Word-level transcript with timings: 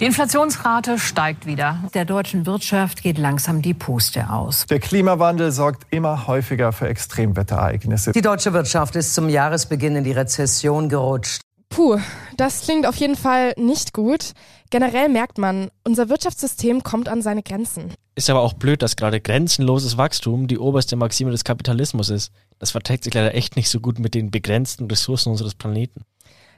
Die 0.00 0.06
Inflationsrate 0.06 0.98
steigt 0.98 1.44
wieder. 1.44 1.84
Der 1.92 2.06
deutschen 2.06 2.46
Wirtschaft 2.46 3.02
geht 3.02 3.18
langsam 3.18 3.60
die 3.60 3.74
Puste 3.74 4.30
aus. 4.30 4.64
Der 4.64 4.80
Klimawandel 4.80 5.52
sorgt 5.52 5.86
immer 5.90 6.26
häufiger 6.26 6.72
für 6.72 6.88
Extremwetterereignisse. 6.88 8.12
Die 8.12 8.22
deutsche 8.22 8.54
Wirtschaft 8.54 8.96
ist 8.96 9.14
zum 9.14 9.28
Jahresbeginn 9.28 9.96
in 9.96 10.04
die 10.04 10.12
Rezession 10.12 10.88
gerutscht. 10.88 11.42
Puh, 11.68 11.98
das 12.38 12.62
klingt 12.62 12.86
auf 12.86 12.96
jeden 12.96 13.14
Fall 13.14 13.52
nicht 13.58 13.92
gut. 13.92 14.32
Generell 14.70 15.10
merkt 15.10 15.36
man, 15.36 15.68
unser 15.84 16.08
Wirtschaftssystem 16.08 16.82
kommt 16.82 17.10
an 17.10 17.20
seine 17.20 17.42
Grenzen. 17.42 17.92
Ist 18.14 18.30
aber 18.30 18.40
auch 18.40 18.54
blöd, 18.54 18.80
dass 18.80 18.96
gerade 18.96 19.20
grenzenloses 19.20 19.98
Wachstum 19.98 20.46
die 20.46 20.58
oberste 20.58 20.96
Maxime 20.96 21.30
des 21.30 21.44
Kapitalismus 21.44 22.08
ist. 22.08 22.32
Das 22.58 22.70
verträgt 22.70 23.04
sich 23.04 23.12
leider 23.12 23.34
echt 23.34 23.54
nicht 23.54 23.68
so 23.68 23.80
gut 23.80 23.98
mit 23.98 24.14
den 24.14 24.30
begrenzten 24.30 24.86
Ressourcen 24.86 25.28
unseres 25.28 25.54
Planeten. 25.54 26.04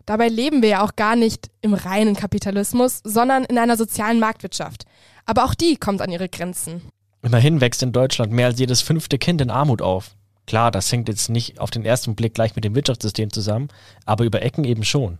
Dabei 0.07 0.29
leben 0.29 0.63
wir 0.63 0.69
ja 0.69 0.85
auch 0.85 0.97
gar 0.97 1.17
nicht 1.17 1.51
im 1.61 1.75
reinen 1.75 2.17
Kapitalismus, 2.17 3.01
sondern 3.05 3.45
in 3.45 3.59
einer 3.59 3.77
sozialen 3.77 4.21
Marktwirtschaft. 4.21 4.85
Aber 5.27 5.45
auch 5.45 5.55
die 5.55 5.77
kommt 5.77 6.03
an 6.03 6.11
ihre 6.11 6.29
Grenzen. 6.29 6.83
Immerhin 7.23 7.61
wächst 7.61 7.83
in 7.83 7.93
Deutschland 7.93 8.33
mehr 8.33 8.47
als 8.47 8.59
jedes 8.59 8.83
fünfte 8.83 9.19
Kind 9.19 9.41
in 9.41 9.51
Armut 9.51 9.81
auf. 9.81 10.17
Klar, 10.47 10.73
das 10.73 10.91
hängt 10.91 11.09
jetzt 11.09 11.29
nicht 11.29 11.61
auf 11.61 11.71
den 11.71 11.85
ersten 11.85 12.17
Blick 12.17 12.35
gleich 12.35 12.57
mit 12.57 12.65
dem 12.65 12.75
Wirtschaftssystem 12.75 13.33
zusammen, 13.33 13.69
aber 14.05 14.25
über 14.25 14.43
Ecken 14.43 14.65
eben 14.65 14.83
schon. 14.83 15.19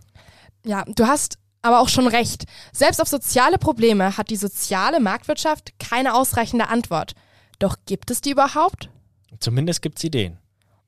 Ja, 0.65 0.83
du 0.85 1.07
hast 1.07 1.37
aber 1.61 1.79
auch 1.79 1.87
schon 1.87 2.07
recht. 2.07 2.43
Selbst 2.73 3.01
auf 3.01 3.07
soziale 3.07 3.57
Probleme 3.57 4.17
hat 4.17 4.29
die 4.29 4.35
soziale 4.35 4.99
Marktwirtschaft 4.99 5.79
keine 5.79 6.13
ausreichende 6.13 6.67
Antwort. 6.67 7.13
Doch 7.59 7.77
gibt 7.85 8.11
es 8.11 8.19
die 8.19 8.31
überhaupt? 8.31 8.89
Zumindest 9.39 9.81
gibt 9.81 9.97
es 9.97 10.03
Ideen. 10.03 10.37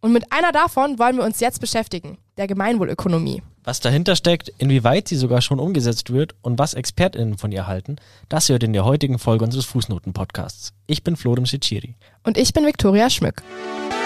Und 0.05 0.13
mit 0.13 0.31
einer 0.31 0.51
davon 0.51 0.99
wollen 0.99 1.17
wir 1.17 1.23
uns 1.23 1.39
jetzt 1.39 1.59
beschäftigen, 1.59 2.19
der 2.37 2.45
Gemeinwohlökonomie. 2.45 3.41
Was 3.63 3.79
dahinter 3.79 4.15
steckt, 4.15 4.53
inwieweit 4.59 5.07
sie 5.07 5.15
sogar 5.15 5.41
schon 5.41 5.59
umgesetzt 5.59 6.13
wird 6.13 6.35
und 6.43 6.59
was 6.59 6.75
ExpertInnen 6.75 7.39
von 7.39 7.51
ihr 7.51 7.65
halten, 7.65 7.95
das 8.29 8.47
hört 8.47 8.61
in 8.61 8.71
der 8.71 8.85
heutigen 8.85 9.17
Folge 9.17 9.45
unseres 9.45 9.65
Fußnoten-Podcasts. 9.65 10.73
Ich 10.85 11.03
bin 11.03 11.15
Florim 11.15 11.47
Shechiri. 11.47 11.95
Und 12.21 12.37
ich 12.37 12.53
bin 12.53 12.67
Viktoria 12.67 13.09
Schmück. 13.09 13.41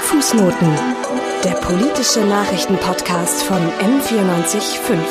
Fußnoten, 0.03 0.73
der 1.43 1.55
politische 1.55 2.21
Nachrichtenpodcast 2.21 3.43
von 3.43 3.57
M945. 3.57 5.01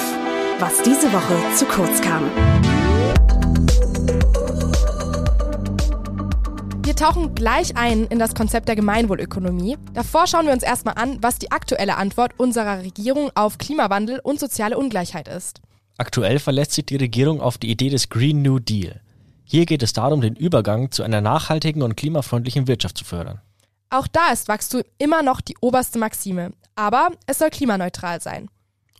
Was 0.59 0.81
diese 0.81 1.13
Woche 1.13 1.55
zu 1.55 1.67
kurz 1.67 2.01
kam. 2.01 2.31
Tauchen 6.99 7.35
gleich 7.37 7.77
ein 7.77 8.07
in 8.07 8.19
das 8.19 8.35
Konzept 8.35 8.67
der 8.67 8.75
Gemeinwohlökonomie. 8.75 9.79
Davor 9.95 10.27
schauen 10.27 10.47
wir 10.47 10.53
uns 10.53 10.65
erstmal 10.65 10.95
an, 10.95 11.23
was 11.23 11.39
die 11.39 11.53
aktuelle 11.53 11.97
Antwort 11.97 12.33
unserer 12.39 12.81
Regierung 12.81 13.31
auf 13.37 13.59
Klimawandel 13.59 14.19
und 14.19 14.41
soziale 14.41 14.77
Ungleichheit 14.77 15.29
ist. 15.29 15.61
Aktuell 15.97 16.41
verlässt 16.41 16.73
sich 16.73 16.87
die 16.87 16.97
Regierung 16.97 17.41
auf 17.41 17.57
die 17.57 17.71
Idee 17.71 17.89
des 17.89 18.09
Green 18.09 18.43
New 18.43 18.59
Deal. 18.59 19.01
Hier 19.45 19.65
geht 19.65 19.83
es 19.85 19.93
darum, 19.93 20.21
den 20.21 20.35
Übergang 20.35 20.91
zu 20.91 21.05
einer 21.05 21.21
nachhaltigen 21.21 21.83
und 21.83 21.97
klimafreundlichen 21.97 22.67
Wirtschaft 22.67 22.99
zu 22.99 23.05
fördern. 23.05 23.41
Auch 23.91 24.09
da 24.09 24.33
ist 24.33 24.49
Wachstum 24.49 24.83
immer 24.99 25.23
noch 25.23 25.41
die 25.41 25.57
oberste 25.61 26.01
Maxime, 26.01 26.53
aber 26.75 27.13
es 27.27 27.39
soll 27.39 27.51
klimaneutral 27.51 28.21
sein. 28.21 28.49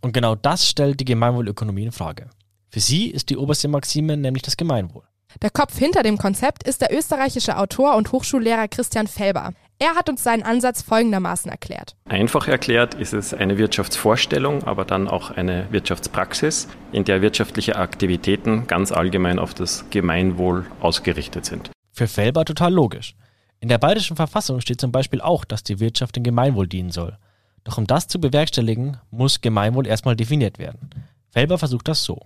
Und 0.03 0.13
genau 0.13 0.37
das 0.37 0.69
stellt 0.69 1.01
die 1.01 1.05
Gemeinwohlökonomie 1.05 1.85
in 1.85 1.93
Frage. 1.93 2.31
Für 2.71 2.81
sie 2.81 3.09
ist 3.09 3.29
die 3.29 3.37
oberste 3.37 3.67
Maxime 3.67 4.17
nämlich 4.17 4.45
das 4.45 4.57
Gemeinwohl. 4.57 5.08
Der 5.43 5.51
Kopf 5.51 5.79
hinter 5.79 6.03
dem 6.03 6.19
Konzept 6.19 6.65
ist 6.65 6.81
der 6.81 6.93
österreichische 6.93 7.59
Autor 7.59 7.95
und 7.95 8.11
Hochschullehrer 8.11 8.67
Christian 8.67 9.07
Felber. 9.07 9.53
Er 9.79 9.95
hat 9.95 10.09
uns 10.09 10.25
seinen 10.25 10.43
Ansatz 10.43 10.83
folgendermaßen 10.83 11.49
erklärt. 11.49 11.95
Einfach 12.09 12.49
erklärt 12.49 12.95
ist 12.95 13.13
es 13.13 13.33
eine 13.33 13.57
Wirtschaftsvorstellung, 13.57 14.65
aber 14.65 14.85
dann 14.85 15.07
auch 15.07 15.31
eine 15.31 15.69
Wirtschaftspraxis, 15.71 16.67
in 16.91 17.05
der 17.05 17.23
wirtschaftliche 17.23 17.77
Aktivitäten 17.77 18.67
ganz 18.67 18.91
allgemein 18.91 19.39
auf 19.39 19.55
das 19.55 19.85
Gemeinwohl 19.91 20.67
ausgerichtet 20.81 21.45
sind. 21.45 21.71
Für 21.93 22.09
Felber 22.09 22.45
total 22.45 22.73
logisch. 22.73 23.15
In 23.61 23.69
der 23.69 23.79
bayerischen 23.79 24.17
Verfassung 24.17 24.61
steht 24.61 24.81
zum 24.81 24.91
Beispiel 24.91 25.21
auch, 25.21 25.45
dass 25.45 25.63
die 25.63 25.79
Wirtschaft 25.79 26.17
dem 26.17 26.25
Gemeinwohl 26.25 26.67
dienen 26.67 26.91
soll. 26.91 27.17
Doch 27.63 27.79
um 27.79 27.87
das 27.87 28.09
zu 28.09 28.21
bewerkstelligen, 28.21 28.97
muss 29.11 29.41
Gemeinwohl 29.41 29.87
erstmal 29.87 30.17
definiert 30.17 30.59
werden. 30.59 30.91
Felber 31.39 31.57
versucht 31.57 31.87
das 31.87 32.03
so. 32.03 32.19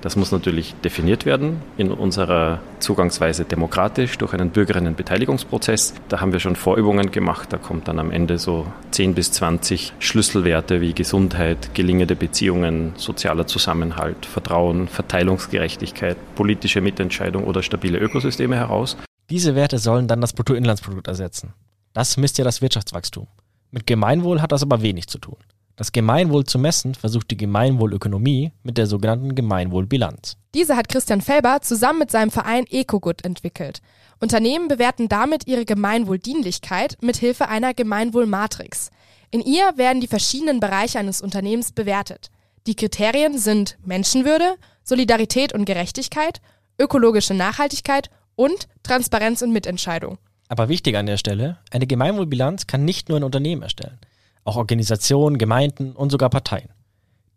Das 0.00 0.14
muss 0.14 0.30
natürlich 0.30 0.76
definiert 0.84 1.26
werden 1.26 1.60
in 1.76 1.90
unserer 1.90 2.60
Zugangsweise 2.78 3.44
demokratisch 3.44 4.16
durch 4.16 4.32
einen 4.32 4.50
Bürgerinnenbeteiligungsprozess. 4.50 5.94
Da 6.08 6.20
haben 6.20 6.32
wir 6.32 6.38
schon 6.38 6.54
Vorübungen 6.54 7.10
gemacht. 7.10 7.52
Da 7.52 7.58
kommt 7.58 7.88
dann 7.88 7.98
am 7.98 8.12
Ende 8.12 8.38
so 8.38 8.68
10 8.92 9.14
bis 9.14 9.32
20 9.32 9.94
Schlüsselwerte 9.98 10.80
wie 10.80 10.94
Gesundheit, 10.94 11.74
gelingende 11.74 12.14
Beziehungen, 12.14 12.92
sozialer 12.94 13.48
Zusammenhalt, 13.48 14.24
Vertrauen, 14.24 14.86
Verteilungsgerechtigkeit, 14.86 16.16
politische 16.36 16.80
Mitentscheidung 16.80 17.42
oder 17.42 17.60
stabile 17.60 17.98
Ökosysteme 17.98 18.54
heraus. 18.54 18.96
Diese 19.30 19.56
Werte 19.56 19.78
sollen 19.78 20.06
dann 20.06 20.20
das 20.20 20.32
Bruttoinlandsprodukt 20.32 21.08
ersetzen. 21.08 21.54
Das 21.92 22.16
misst 22.16 22.38
ja 22.38 22.44
das 22.44 22.62
Wirtschaftswachstum. 22.62 23.26
Mit 23.72 23.88
Gemeinwohl 23.88 24.40
hat 24.40 24.52
das 24.52 24.62
aber 24.62 24.80
wenig 24.80 25.08
zu 25.08 25.18
tun. 25.18 25.38
Das 25.76 25.90
Gemeinwohl 25.90 26.44
zu 26.44 26.58
messen 26.58 26.94
versucht 26.94 27.32
die 27.32 27.36
Gemeinwohlökonomie 27.36 28.52
mit 28.62 28.78
der 28.78 28.86
sogenannten 28.86 29.34
Gemeinwohlbilanz. 29.34 30.36
Diese 30.54 30.76
hat 30.76 30.88
Christian 30.88 31.20
Felber 31.20 31.62
zusammen 31.62 31.98
mit 31.98 32.12
seinem 32.12 32.30
Verein 32.30 32.64
EcoGood 32.70 33.24
entwickelt. 33.24 33.82
Unternehmen 34.20 34.68
bewerten 34.68 35.08
damit 35.08 35.48
ihre 35.48 35.64
Gemeinwohldienlichkeit 35.64 36.98
mit 37.00 37.16
Hilfe 37.16 37.48
einer 37.48 37.74
Gemeinwohlmatrix. 37.74 38.90
In 39.32 39.40
ihr 39.40 39.72
werden 39.76 40.00
die 40.00 40.06
verschiedenen 40.06 40.60
Bereiche 40.60 41.00
eines 41.00 41.20
Unternehmens 41.20 41.72
bewertet. 41.72 42.30
Die 42.68 42.76
Kriterien 42.76 43.36
sind 43.36 43.76
Menschenwürde, 43.84 44.54
Solidarität 44.84 45.52
und 45.52 45.64
Gerechtigkeit, 45.64 46.40
ökologische 46.78 47.34
Nachhaltigkeit 47.34 48.10
und 48.36 48.68
Transparenz 48.84 49.42
und 49.42 49.52
Mitentscheidung. 49.52 50.18
Aber 50.46 50.68
wichtig 50.68 50.96
an 50.96 51.06
der 51.06 51.16
Stelle, 51.16 51.58
eine 51.72 51.88
Gemeinwohlbilanz 51.88 52.68
kann 52.68 52.84
nicht 52.84 53.08
nur 53.08 53.18
ein 53.18 53.24
Unternehmen 53.24 53.62
erstellen 53.62 53.98
auch 54.44 54.56
Organisationen, 54.56 55.38
Gemeinden 55.38 55.92
und 55.92 56.10
sogar 56.10 56.30
Parteien. 56.30 56.70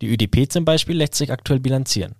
Die 0.01 0.09
ÖDP 0.09 0.51
zum 0.51 0.65
Beispiel 0.65 0.97
lässt 0.97 1.15
sich 1.15 1.31
aktuell 1.31 1.59
bilanzieren. 1.59 2.15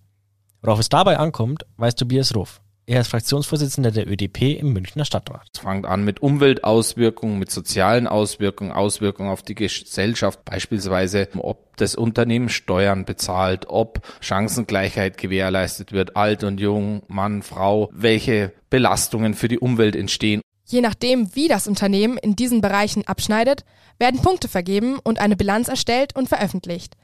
Worauf 0.62 0.80
es 0.80 0.90
dabei 0.90 1.18
ankommt, 1.18 1.66
weiß 1.78 1.96
Tobias 1.96 2.36
Ruff. 2.36 2.62
Er 2.90 3.02
ist 3.02 3.10
Fraktionsvorsitzender 3.10 3.92
der 3.92 4.10
ÖDP 4.10 4.58
im 4.58 4.72
Münchner 4.72 5.04
Stadtrat. 5.04 5.46
Es 5.54 5.60
fängt 5.60 5.86
an 5.86 6.06
mit 6.06 6.22
Umweltauswirkungen, 6.22 7.38
mit 7.38 7.52
sozialen 7.52 8.08
Auswirkungen, 8.08 8.72
Auswirkungen 8.72 9.30
auf 9.30 9.42
die 9.42 9.56
Gesellschaft, 9.56 10.46
beispielsweise 10.46 11.28
ob 11.38 11.76
das 11.76 11.96
Unternehmen 11.96 12.48
Steuern 12.48 13.04
bezahlt, 13.04 13.66
ob 13.68 14.00
Chancengleichheit 14.22 15.18
gewährleistet 15.18 15.92
wird, 15.92 16.16
alt 16.16 16.46
und 16.46 16.62
jung, 16.62 17.04
Mann, 17.10 17.42
Frau, 17.42 17.90
welche 17.92 18.54
Belastungen 18.70 19.34
für 19.34 19.50
die 19.50 19.60
Umwelt 19.60 19.98
entstehen. 19.98 20.42
Je 20.70 20.82
nachdem, 20.82 21.34
wie 21.34 21.48
das 21.48 21.68
Unternehmen 21.68 22.18
in 22.18 22.36
diesen 22.36 22.60
Bereichen 22.60 23.08
abschneidet, 23.08 23.64
werden 24.00 24.22
Punkte 24.22 24.50
vergeben 24.50 25.00
und 25.02 25.18
eine 25.18 25.38
Bilanz 25.38 25.70
erstellt 25.70 26.16
und 26.16 26.28
veröffentlicht. 26.28 26.96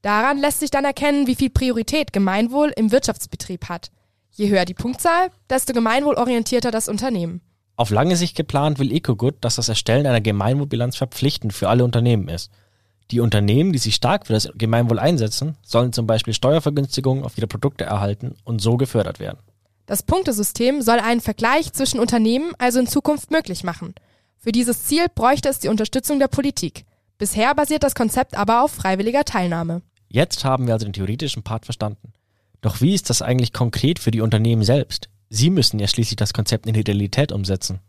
Daran 0.00 0.38
lässt 0.38 0.60
sich 0.60 0.70
dann 0.70 0.86
erkennen, 0.86 1.26
wie 1.26 1.34
viel 1.34 1.50
Priorität 1.50 2.14
Gemeinwohl 2.14 2.72
im 2.74 2.90
Wirtschaftsbetrieb 2.90 3.68
hat. 3.68 3.90
Je 4.30 4.48
höher 4.48 4.64
die 4.64 4.74
Punktzahl, 4.74 5.30
desto 5.50 5.74
gemeinwohlorientierter 5.74 6.70
das 6.70 6.88
Unternehmen. 6.88 7.42
Auf 7.76 7.90
lange 7.90 8.16
Sicht 8.16 8.36
geplant 8.36 8.78
will 8.78 8.92
EcoGood, 8.92 9.36
dass 9.42 9.56
das 9.56 9.68
Erstellen 9.68 10.06
einer 10.06 10.22
Gemeinwohlbilanz 10.22 10.96
verpflichtend 10.96 11.52
für 11.52 11.68
alle 11.68 11.84
Unternehmen 11.84 12.28
ist. 12.28 12.50
Die 13.10 13.20
Unternehmen, 13.20 13.72
die 13.72 13.78
sich 13.78 13.96
stark 13.96 14.26
für 14.26 14.32
das 14.32 14.48
Gemeinwohl 14.54 14.98
einsetzen, 14.98 15.56
sollen 15.62 15.92
zum 15.92 16.06
Beispiel 16.06 16.32
Steuervergünstigungen 16.32 17.24
auf 17.24 17.36
ihre 17.36 17.48
Produkte 17.48 17.84
erhalten 17.84 18.36
und 18.44 18.62
so 18.62 18.76
gefördert 18.76 19.18
werden. 19.18 19.38
Das 19.90 20.04
Punktesystem 20.04 20.82
soll 20.82 21.00
einen 21.00 21.20
Vergleich 21.20 21.72
zwischen 21.72 21.98
Unternehmen 21.98 22.52
also 22.58 22.78
in 22.78 22.86
Zukunft 22.86 23.32
möglich 23.32 23.64
machen. 23.64 23.96
Für 24.38 24.52
dieses 24.52 24.84
Ziel 24.84 25.06
bräuchte 25.12 25.48
es 25.48 25.58
die 25.58 25.66
Unterstützung 25.66 26.20
der 26.20 26.28
Politik. 26.28 26.84
Bisher 27.18 27.52
basiert 27.56 27.82
das 27.82 27.96
Konzept 27.96 28.36
aber 28.36 28.62
auf 28.62 28.70
freiwilliger 28.70 29.24
Teilnahme. 29.24 29.82
Jetzt 30.08 30.44
haben 30.44 30.68
wir 30.68 30.74
also 30.74 30.86
den 30.86 30.92
theoretischen 30.92 31.42
Part 31.42 31.64
verstanden. 31.64 32.12
Doch 32.60 32.80
wie 32.80 32.94
ist 32.94 33.10
das 33.10 33.20
eigentlich 33.20 33.52
konkret 33.52 33.98
für 33.98 34.12
die 34.12 34.20
Unternehmen 34.20 34.62
selbst? 34.62 35.08
Sie 35.28 35.50
müssen 35.50 35.80
ja 35.80 35.88
schließlich 35.88 36.14
das 36.14 36.34
Konzept 36.34 36.66
in 36.66 36.74
die 36.74 36.82
Realität 36.82 37.32
umsetzen. 37.32 37.80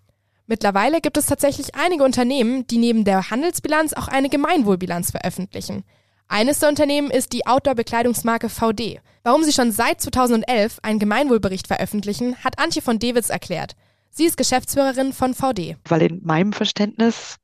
Mittlerweile 0.47 1.01
gibt 1.01 1.17
es 1.17 1.27
tatsächlich 1.27 1.75
einige 1.75 2.03
Unternehmen, 2.03 2.65
die 2.65 2.79
neben 2.79 3.05
der 3.05 3.29
Handelsbilanz 3.29 3.93
auch 3.93 4.07
eine 4.07 4.29
Gemeinwohlbilanz 4.29 5.11
veröffentlichen. 5.11 5.83
Eines 6.31 6.59
der 6.59 6.69
Unternehmen 6.69 7.11
ist 7.11 7.33
die 7.33 7.45
Outdoor-Bekleidungsmarke 7.45 8.47
VD. 8.47 9.01
Warum 9.21 9.43
sie 9.43 9.51
schon 9.51 9.73
seit 9.73 9.99
2011 9.99 10.79
einen 10.81 10.97
Gemeinwohlbericht 10.97 11.67
veröffentlichen, 11.67 12.37
hat 12.41 12.57
Antje 12.57 12.81
von 12.81 12.99
Dewitz 12.99 13.29
erklärt. 13.29 13.75
Sie 14.11 14.23
ist 14.23 14.37
Geschäftsführerin 14.37 15.11
von 15.11 15.33
VD. 15.33 15.75
Weil 15.89 16.03
in 16.03 16.21
meinem 16.23 16.53
Verständnis 16.53 17.35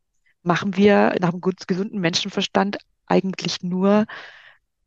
machen 0.42 0.78
wir 0.78 1.18
nach 1.20 1.34
einem 1.34 1.42
gesunden 1.42 2.00
Menschenverstand 2.00 2.78
eigentlich 3.08 3.62
nur 3.62 4.06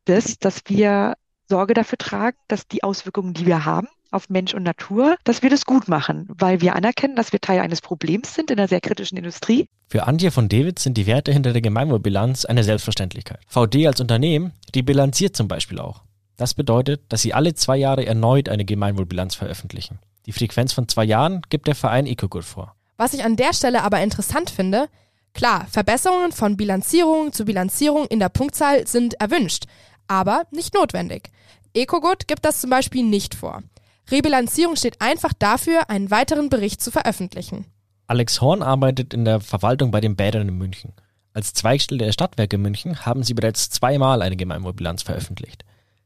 das, 0.05 0.39
dass 0.39 0.61
wir 0.65 1.13
Sorge 1.47 1.75
dafür 1.75 1.99
tragen, 1.99 2.37
dass 2.47 2.67
die 2.67 2.83
Auswirkungen, 2.83 3.35
die 3.35 3.45
wir 3.45 3.65
haben, 3.65 3.87
auf 4.11 4.29
Mensch 4.29 4.53
und 4.53 4.63
Natur, 4.63 5.17
dass 5.23 5.41
wir 5.41 5.49
das 5.49 5.65
gut 5.65 5.87
machen, 5.87 6.27
weil 6.29 6.61
wir 6.61 6.75
anerkennen, 6.75 7.15
dass 7.15 7.31
wir 7.31 7.39
Teil 7.39 7.61
eines 7.61 7.81
Problems 7.81 8.35
sind 8.35 8.51
in 8.51 8.59
einer 8.59 8.67
sehr 8.67 8.81
kritischen 8.81 9.17
Industrie. 9.17 9.67
Für 9.87 10.05
Antje 10.05 10.31
von 10.31 10.49
David 10.49 10.79
sind 10.79 10.97
die 10.97 11.07
Werte 11.07 11.31
hinter 11.31 11.53
der 11.53 11.61
Gemeinwohlbilanz 11.61 12.45
eine 12.45 12.63
Selbstverständlichkeit. 12.63 13.39
VD 13.47 13.87
als 13.87 13.99
Unternehmen, 13.99 14.51
die 14.75 14.83
bilanziert 14.83 15.35
zum 15.35 15.47
Beispiel 15.47 15.79
auch. 15.79 16.03
Das 16.37 16.53
bedeutet, 16.53 17.01
dass 17.09 17.21
sie 17.21 17.33
alle 17.33 17.53
zwei 17.53 17.77
Jahre 17.77 18.05
erneut 18.05 18.49
eine 18.49 18.65
Gemeinwohlbilanz 18.65 19.35
veröffentlichen. 19.35 19.99
Die 20.25 20.31
Frequenz 20.31 20.73
von 20.73 20.87
zwei 20.87 21.03
Jahren 21.03 21.41
gibt 21.49 21.67
der 21.67 21.75
Verein 21.75 22.05
EcoGood 22.05 22.43
vor. 22.43 22.75
Was 22.97 23.13
ich 23.13 23.23
an 23.23 23.35
der 23.35 23.53
Stelle 23.53 23.83
aber 23.83 24.01
interessant 24.01 24.49
finde, 24.49 24.87
klar, 25.33 25.65
Verbesserungen 25.69 26.31
von 26.31 26.57
Bilanzierung 26.57 27.33
zu 27.33 27.45
Bilanzierung 27.45 28.05
in 28.07 28.19
der 28.19 28.29
Punktzahl 28.29 28.85
sind 28.87 29.19
erwünscht, 29.19 29.65
aber 30.07 30.43
nicht 30.51 30.73
notwendig. 30.73 31.29
EcoGood 31.73 32.27
gibt 32.27 32.45
das 32.45 32.61
zum 32.61 32.69
Beispiel 32.69 33.03
nicht 33.03 33.33
vor. 33.33 33.63
Rebilanzierung 34.09 34.75
steht 34.75 35.01
einfach 35.01 35.33
dafür, 35.37 35.89
einen 35.89 36.11
weiteren 36.11 36.49
Bericht 36.49 36.81
zu 36.81 36.91
veröffentlichen. 36.91 37.65
Alex 38.07 38.41
Horn 38.41 38.61
arbeitet 38.61 39.13
in 39.13 39.25
der 39.25 39.39
Verwaltung 39.39 39.91
bei 39.91 40.01
den 40.01 40.15
Bädern 40.15 40.49
in 40.49 40.57
München. 40.57 40.93
Als 41.33 41.53
Zweigstelle 41.53 42.05
der 42.05 42.11
Stadtwerke 42.11 42.57
München 42.57 43.05
haben 43.05 43.23
sie 43.23 43.33
bereits 43.33 43.69
zweimal 43.69 44.21
eine 44.21 44.35
Gemeinwohlbilanz 44.35 45.03
veröffentlicht. 45.03 45.63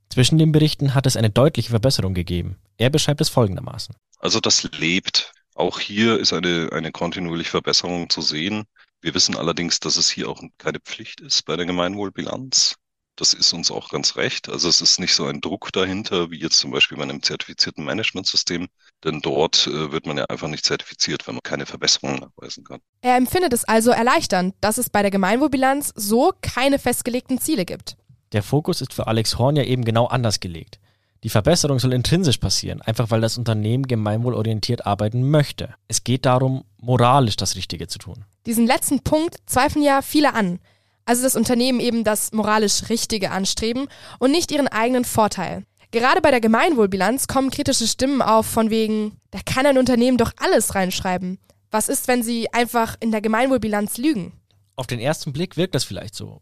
Zwischen 0.10 0.38
den 0.38 0.52
Berichten 0.52 0.94
hat 0.94 1.08
es 1.08 1.18
eine 1.18 1.32
deutliche 1.32 1.72
Verbesserung 1.72 2.14
gegeben. 2.14 2.58
Er 2.78 2.92
beschreibt 2.92 3.22
es 3.22 3.30
folgendermaßen. 3.30 3.96
Also 4.20 4.40
das 4.40 4.64
lebt. 4.78 5.32
Auch 5.56 5.80
hier 5.80 6.20
ist 6.20 6.32
eine, 6.32 6.70
eine 6.72 6.92
kontinuierliche 6.92 7.52
Verbesserung 7.52 8.10
zu 8.10 8.22
sehen. 8.22 8.66
Wir 9.02 9.14
wissen 9.14 9.36
allerdings, 9.36 9.80
dass 9.80 9.98
es 9.98 10.10
hier 10.10 10.30
auch 10.30 10.42
keine 10.58 10.80
Pflicht 10.80 11.22
ist 11.22 11.44
bei 11.46 11.56
der 11.56 11.66
Gemeinwohlbilanz. 11.66 12.76
Das 13.16 13.34
ist 13.34 13.54
uns 13.54 13.72
auch 13.72 13.90
ganz 13.90 14.18
recht. 14.18 14.50
Also 14.50 14.68
es 14.68 14.82
ist 14.82 15.00
nicht 15.00 15.14
so 15.14 15.26
ein 15.26 15.40
Druck 15.40 15.72
dahinter, 15.72 16.32
wie 16.32 16.40
jetzt 16.40 16.58
zum 16.58 16.72
Beispiel 16.72 16.98
bei 16.98 17.04
einem 17.04 17.24
zertifizierten 17.24 17.86
Managementsystem, 17.86 18.68
denn 19.04 19.22
dort 19.22 19.68
äh, 19.68 19.92
wird 19.92 20.06
man 20.06 20.18
ja 20.18 20.26
einfach 20.26 20.50
nicht 20.50 20.66
zertifiziert, 20.66 21.26
wenn 21.28 21.36
man 21.36 21.44
keine 21.44 21.66
Verbesserungen 21.66 22.20
nachweisen 22.20 22.64
kann. 22.66 22.80
Er 23.02 23.16
empfindet 23.16 23.54
es 23.54 23.64
also 23.64 23.92
erleichternd, 23.92 24.54
dass 24.60 24.78
es 24.78 24.90
bei 24.90 25.02
der 25.02 25.12
Gemeinwohlbilanz 25.12 25.94
so 25.96 26.34
keine 26.42 26.78
festgelegten 26.78 27.40
Ziele 27.40 27.66
gibt. 27.66 27.96
Der 28.34 28.44
Fokus 28.44 28.82
ist 28.82 28.94
für 28.94 29.08
Alex 29.08 29.38
Horn 29.38 29.56
ja 29.56 29.64
eben 29.64 29.86
genau 29.86 30.08
anders 30.08 30.40
gelegt. 30.42 30.80
Die 31.24 31.30
Verbesserung 31.30 31.80
soll 31.80 31.94
intrinsisch 31.94 32.38
passieren, 32.38 32.82
einfach 32.82 33.10
weil 33.10 33.22
das 33.22 33.38
Unternehmen 33.38 33.88
gemeinwohlorientiert 33.88 34.86
arbeiten 34.86 35.28
möchte. 35.28 35.74
Es 35.88 36.04
geht 36.04 36.26
darum, 36.26 36.66
moralisch 36.78 37.36
das 37.36 37.56
Richtige 37.56 37.88
zu 37.88 37.98
tun. 37.98 38.26
Diesen 38.46 38.68
letzten 38.68 39.00
Punkt 39.00 39.38
zweifeln 39.48 39.84
ja 39.84 40.04
viele 40.04 40.36
an. 40.36 40.60
Also 41.06 41.24
das 41.24 41.36
Unternehmen 41.36 41.80
eben 41.80 42.04
das 42.04 42.32
moralisch 42.32 42.90
Richtige 42.90 43.32
anstreben 43.32 43.88
und 44.20 44.32
nicht 44.32 44.52
ihren 44.52 44.68
eigenen 44.68 45.06
Vorteil. 45.06 45.64
Gerade 45.92 46.20
bei 46.20 46.32
der 46.32 46.42
Gemeinwohlbilanz 46.42 47.28
kommen 47.28 47.52
kritische 47.52 47.88
Stimmen 47.88 48.22
auf 48.22 48.48
von 48.48 48.70
wegen, 48.70 49.14
da 49.32 49.40
kann 49.46 49.66
ein 49.66 49.78
Unternehmen 49.78 50.18
doch 50.18 50.32
alles 50.38 50.76
reinschreiben. 50.76 51.38
Was 51.72 51.90
ist, 51.90 52.08
wenn 52.08 52.24
sie 52.24 52.52
einfach 52.54 52.96
in 53.00 53.12
der 53.12 53.22
Gemeinwohlbilanz 53.22 53.98
lügen? 53.98 54.34
Auf 54.76 54.88
den 54.88 55.00
ersten 55.00 55.32
Blick 55.32 55.58
wirkt 55.58 55.76
das 55.76 55.84
vielleicht 55.84 56.16
so. 56.16 56.42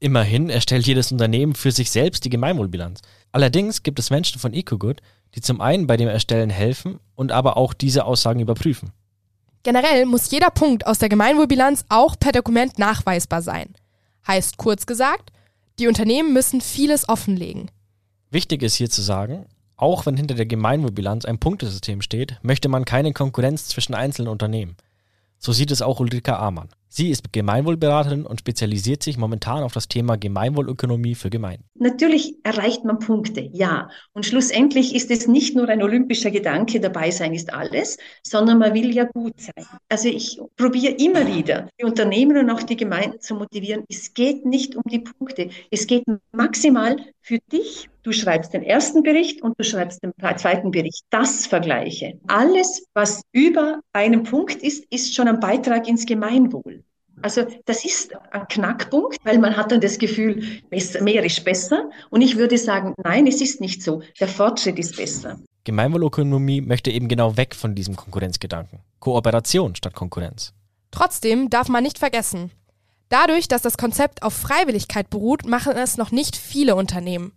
Immerhin 0.00 0.48
erstellt 0.48 0.86
jedes 0.86 1.12
Unternehmen 1.12 1.54
für 1.54 1.72
sich 1.72 1.90
selbst 1.90 2.24
die 2.24 2.30
Gemeinwohlbilanz. 2.30 3.00
Allerdings 3.32 3.82
gibt 3.82 3.98
es 3.98 4.10
Menschen 4.10 4.40
von 4.40 4.54
EcoGood, 4.54 5.00
die 5.34 5.40
zum 5.40 5.60
einen 5.60 5.86
bei 5.86 5.96
dem 5.96 6.08
Erstellen 6.08 6.50
helfen 6.50 6.98
und 7.14 7.32
aber 7.32 7.56
auch 7.56 7.74
diese 7.74 8.04
Aussagen 8.04 8.40
überprüfen. 8.40 8.92
Generell 9.64 10.06
muss 10.06 10.30
jeder 10.30 10.50
Punkt 10.50 10.86
aus 10.86 10.98
der 10.98 11.08
Gemeinwohlbilanz 11.08 11.84
auch 11.88 12.16
per 12.18 12.32
Dokument 12.32 12.78
nachweisbar 12.78 13.42
sein. 13.42 13.74
Heißt 14.28 14.58
kurz 14.58 14.86
gesagt, 14.86 15.32
die 15.78 15.88
Unternehmen 15.88 16.34
müssen 16.34 16.60
vieles 16.60 17.08
offenlegen. 17.08 17.70
Wichtig 18.30 18.62
ist 18.62 18.74
hier 18.74 18.90
zu 18.90 19.00
sagen, 19.00 19.46
auch 19.76 20.06
wenn 20.06 20.16
hinter 20.16 20.34
der 20.34 20.44
Gemeinwohlbilanz 20.44 21.24
ein 21.24 21.38
Punktesystem 21.38 22.02
steht, 22.02 22.38
möchte 22.42 22.68
man 22.68 22.84
keine 22.84 23.12
Konkurrenz 23.12 23.68
zwischen 23.68 23.94
einzelnen 23.94 24.28
Unternehmen. 24.28 24.76
So 25.38 25.52
sieht 25.52 25.70
es 25.70 25.82
auch 25.82 26.00
Ulrika 26.00 26.36
Amann. 26.36 26.68
Sie 26.90 27.10
ist 27.10 27.32
Gemeinwohlberaterin 27.32 28.24
und 28.24 28.40
spezialisiert 28.40 29.02
sich 29.02 29.18
momentan 29.18 29.62
auf 29.62 29.72
das 29.72 29.88
Thema 29.88 30.16
Gemeinwohlökonomie 30.16 31.14
für 31.14 31.28
Gemeinden. 31.28 31.64
Natürlich 31.74 32.34
erreicht 32.44 32.84
man 32.84 32.98
Punkte, 32.98 33.48
ja. 33.52 33.90
Und 34.14 34.24
schlussendlich 34.24 34.94
ist 34.94 35.10
es 35.10 35.28
nicht 35.28 35.54
nur 35.54 35.68
ein 35.68 35.82
olympischer 35.82 36.30
Gedanke, 36.30 36.80
dabei 36.80 37.10
sein 37.10 37.34
ist 37.34 37.52
alles, 37.52 37.98
sondern 38.22 38.58
man 38.58 38.74
will 38.74 38.94
ja 38.94 39.04
gut 39.04 39.38
sein. 39.40 39.66
Also 39.88 40.08
ich 40.08 40.40
probiere 40.56 40.94
immer 40.94 41.26
wieder, 41.26 41.68
die 41.78 41.84
Unternehmen 41.84 42.38
und 42.38 42.50
auch 42.50 42.62
die 42.62 42.76
Gemeinden 42.76 43.20
zu 43.20 43.34
motivieren. 43.34 43.84
Es 43.88 44.14
geht 44.14 44.46
nicht 44.46 44.74
um 44.74 44.82
die 44.90 45.00
Punkte. 45.00 45.50
Es 45.70 45.86
geht 45.86 46.04
maximal 46.32 46.96
für 47.20 47.38
dich. 47.52 47.88
Du 48.02 48.12
schreibst 48.12 48.54
den 48.54 48.62
ersten 48.62 49.02
Bericht 49.02 49.42
und 49.42 49.58
du 49.58 49.64
schreibst 49.64 50.02
den 50.02 50.12
zweiten 50.36 50.70
Bericht. 50.70 51.04
Das 51.10 51.46
vergleiche. 51.46 52.18
Alles, 52.26 52.86
was 52.94 53.20
über 53.32 53.80
einem 53.92 54.22
Punkt 54.22 54.62
ist, 54.62 54.84
ist 54.90 55.14
schon 55.14 55.28
ein 55.28 55.40
Beitrag 55.40 55.86
ins 55.86 56.06
Gemeinwohl. 56.06 56.84
Also 57.22 57.46
das 57.64 57.84
ist 57.84 58.14
ein 58.32 58.46
Knackpunkt, 58.48 59.16
weil 59.24 59.38
man 59.38 59.56
hat 59.56 59.72
dann 59.72 59.80
das 59.80 59.98
Gefühl, 59.98 60.60
mehr 60.70 61.24
ist 61.24 61.44
besser. 61.44 61.90
Und 62.10 62.22
ich 62.22 62.36
würde 62.36 62.58
sagen, 62.58 62.94
nein, 63.02 63.26
es 63.26 63.40
ist 63.40 63.60
nicht 63.60 63.82
so. 63.82 64.02
Der 64.20 64.28
Fortschritt 64.28 64.78
ist 64.78 64.96
besser. 64.96 65.38
Gemeinwohlökonomie 65.64 66.60
möchte 66.60 66.90
eben 66.90 67.08
genau 67.08 67.36
weg 67.36 67.54
von 67.54 67.74
diesem 67.74 67.96
Konkurrenzgedanken. 67.96 68.80
Kooperation 69.00 69.74
statt 69.74 69.94
Konkurrenz. 69.94 70.54
Trotzdem 70.90 71.50
darf 71.50 71.68
man 71.68 71.82
nicht 71.82 71.98
vergessen, 71.98 72.50
dadurch, 73.08 73.48
dass 73.48 73.62
das 73.62 73.76
Konzept 73.76 74.22
auf 74.22 74.32
Freiwilligkeit 74.32 75.10
beruht, 75.10 75.44
machen 75.46 75.74
es 75.76 75.98
noch 75.98 76.10
nicht 76.10 76.36
viele 76.36 76.74
Unternehmen. 76.76 77.32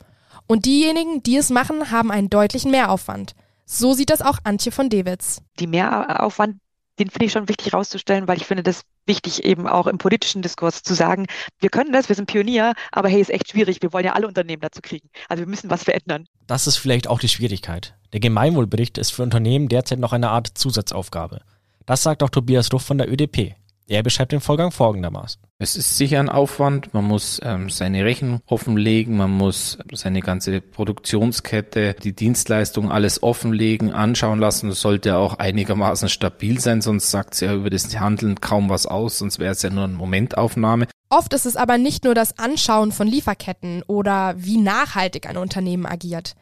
Und 0.48 0.66
diejenigen, 0.66 1.24
die 1.24 1.38
es 1.38 1.50
machen, 1.50 1.92
haben 1.92 2.12
einen 2.12 2.30
deutlichen 2.30 2.72
Mehraufwand. 2.72 3.36
So 3.66 3.94
sieht 3.94 4.10
das 4.10 4.22
auch 4.22 4.40
Antje 4.44 4.72
von 4.72 4.90
Dewitz. 4.90 5.42
Die 5.60 5.68
Mehraufwand 5.68 6.58
den 7.02 7.10
finde 7.10 7.26
ich 7.26 7.32
schon 7.32 7.50
wichtig 7.50 7.74
herauszustellen, 7.74 8.28
weil 8.28 8.38
ich 8.38 8.46
finde 8.46 8.62
das 8.62 8.84
wichtig, 9.08 9.44
eben 9.44 9.68
auch 9.68 9.88
im 9.88 9.98
politischen 9.98 10.44
Diskurs 10.44 10.84
zu 10.84 10.94
sagen, 10.94 11.26
wir 11.60 11.70
können 11.70 11.92
das, 11.92 12.10
wir 12.10 12.16
sind 12.16 12.28
Pionier, 12.28 12.74
aber 12.92 13.10
hey, 13.10 13.20
ist 13.20 13.32
echt 13.32 13.50
schwierig, 13.50 13.82
wir 13.82 13.92
wollen 13.92 14.06
ja 14.06 14.14
alle 14.14 14.28
Unternehmen 14.28 14.62
dazu 14.62 14.82
kriegen. 14.84 15.10
Also 15.28 15.42
wir 15.42 15.48
müssen 15.48 15.72
was 15.72 15.84
verändern. 15.84 16.28
Das 16.46 16.68
ist 16.68 16.78
vielleicht 16.78 17.08
auch 17.08 17.20
die 17.20 17.28
Schwierigkeit. 17.28 17.96
Der 18.14 18.20
Gemeinwohlbericht 18.20 19.00
ist 19.00 19.12
für 19.12 19.24
Unternehmen 19.24 19.68
derzeit 19.68 19.98
noch 19.98 20.14
eine 20.14 20.30
Art 20.30 20.50
Zusatzaufgabe. 20.54 21.42
Das 21.88 22.04
sagt 22.04 22.22
auch 22.22 22.30
Tobias 22.30 22.72
Ruff 22.72 22.84
von 22.84 23.00
der 23.00 23.12
ÖDP. 23.12 23.56
Er 23.88 24.04
beschreibt 24.04 24.32
den 24.32 24.42
Vorgang 24.42 24.72
folgendermaßen. 24.72 25.42
Es 25.62 25.76
ist 25.76 25.96
sicher 25.96 26.20
ein 26.20 26.28
Aufwand. 26.28 26.92
Man 26.96 27.04
muss 27.04 27.40
ähm, 27.44 27.70
seine 27.70 28.04
Rechnung 28.04 28.42
offenlegen, 28.48 29.16
man 29.16 29.30
muss 29.30 29.78
seine 29.94 30.22
ganze 30.22 30.60
Produktionskette, 30.60 31.94
die 32.02 32.14
Dienstleistung 32.14 32.92
alles 32.92 33.22
offenlegen, 33.22 33.92
anschauen 33.94 34.40
lassen. 34.40 34.70
Das 34.70 34.82
sollte 34.82 35.18
auch 35.18 35.36
einigermaßen 35.38 36.10
stabil 36.10 36.60
sein, 36.60 36.82
sonst 36.82 37.12
sagt 37.12 37.36
es 37.36 37.42
ja 37.42 37.54
über 37.54 37.70
das 37.70 37.96
Handeln 38.00 38.42
kaum 38.42 38.70
was 38.70 38.88
aus, 38.88 39.20
sonst 39.20 39.38
wäre 39.38 39.52
es 39.52 39.62
ja 39.62 39.70
nur 39.70 39.84
eine 39.84 39.94
Momentaufnahme. 39.94 40.88
Oft 41.12 41.32
ist 41.36 41.46
es 41.46 41.58
aber 41.58 41.78
nicht 41.78 42.06
nur 42.06 42.16
das 42.16 42.40
Anschauen 42.40 42.92
von 42.92 43.06
Lieferketten 43.06 43.84
oder 43.86 44.34
wie 44.38 44.58
nachhaltig 44.58 45.30
ein 45.30 45.38
Unternehmen 45.38 45.86
agiert. 45.86 46.34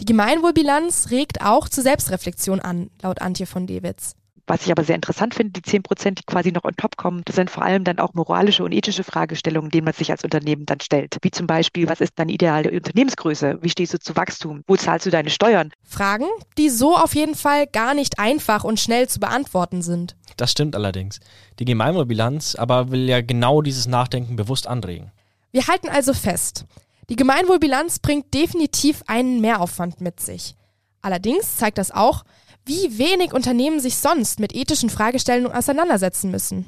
Die 0.00 0.04
Gemeinwohlbilanz 0.04 1.10
regt 1.10 1.40
auch 1.40 1.70
zur 1.70 1.82
Selbstreflexion 1.82 2.60
an, 2.60 2.90
laut 3.00 3.22
Antje 3.22 3.46
von 3.46 3.66
Dewitz. 3.66 4.16
Was 4.48 4.64
ich 4.64 4.70
aber 4.70 4.84
sehr 4.84 4.94
interessant 4.94 5.34
finde, 5.34 5.52
die 5.52 5.62
zehn 5.62 5.82
Prozent, 5.82 6.20
die 6.20 6.24
quasi 6.24 6.52
noch 6.52 6.64
on 6.64 6.76
top 6.76 6.96
kommen, 6.96 7.22
das 7.24 7.34
sind 7.34 7.50
vor 7.50 7.64
allem 7.64 7.82
dann 7.82 7.98
auch 7.98 8.14
moralische 8.14 8.62
und 8.62 8.72
ethische 8.72 9.02
Fragestellungen, 9.02 9.70
denen 9.70 9.84
man 9.84 9.94
sich 9.94 10.12
als 10.12 10.22
Unternehmen 10.22 10.66
dann 10.66 10.80
stellt. 10.80 11.16
Wie 11.22 11.32
zum 11.32 11.48
Beispiel, 11.48 11.88
was 11.88 12.00
ist 12.00 12.12
deine 12.16 12.30
ideale 12.30 12.70
Unternehmensgröße? 12.70 13.58
Wie 13.60 13.68
stehst 13.68 13.94
du 13.94 13.98
zu 13.98 14.14
Wachstum? 14.14 14.62
Wo 14.68 14.76
zahlst 14.76 15.06
du 15.06 15.10
deine 15.10 15.30
Steuern? 15.30 15.72
Fragen, 15.82 16.26
die 16.58 16.70
so 16.70 16.96
auf 16.96 17.16
jeden 17.16 17.34
Fall 17.34 17.66
gar 17.66 17.94
nicht 17.94 18.20
einfach 18.20 18.62
und 18.62 18.78
schnell 18.78 19.08
zu 19.08 19.18
beantworten 19.18 19.82
sind. 19.82 20.14
Das 20.36 20.52
stimmt 20.52 20.76
allerdings. 20.76 21.18
Die 21.58 21.64
Gemeinwohlbilanz 21.64 22.54
aber 22.54 22.92
will 22.92 23.08
ja 23.08 23.22
genau 23.22 23.62
dieses 23.62 23.88
Nachdenken 23.88 24.36
bewusst 24.36 24.68
anregen. 24.68 25.10
Wir 25.50 25.66
halten 25.66 25.88
also 25.88 26.12
fest, 26.12 26.66
die 27.08 27.16
Gemeinwohlbilanz 27.16 28.00
bringt 28.00 28.34
definitiv 28.34 29.02
einen 29.06 29.40
Mehraufwand 29.40 30.00
mit 30.00 30.20
sich. 30.20 30.54
Allerdings 31.02 31.56
zeigt 31.56 31.78
das 31.78 31.92
auch, 31.92 32.24
wie 32.66 32.98
wenig 32.98 33.32
Unternehmen 33.32 33.80
sich 33.80 33.96
sonst 33.96 34.40
mit 34.40 34.54
ethischen 34.54 34.90
Fragestellungen 34.90 35.56
auseinandersetzen 35.56 36.30
müssen. 36.30 36.66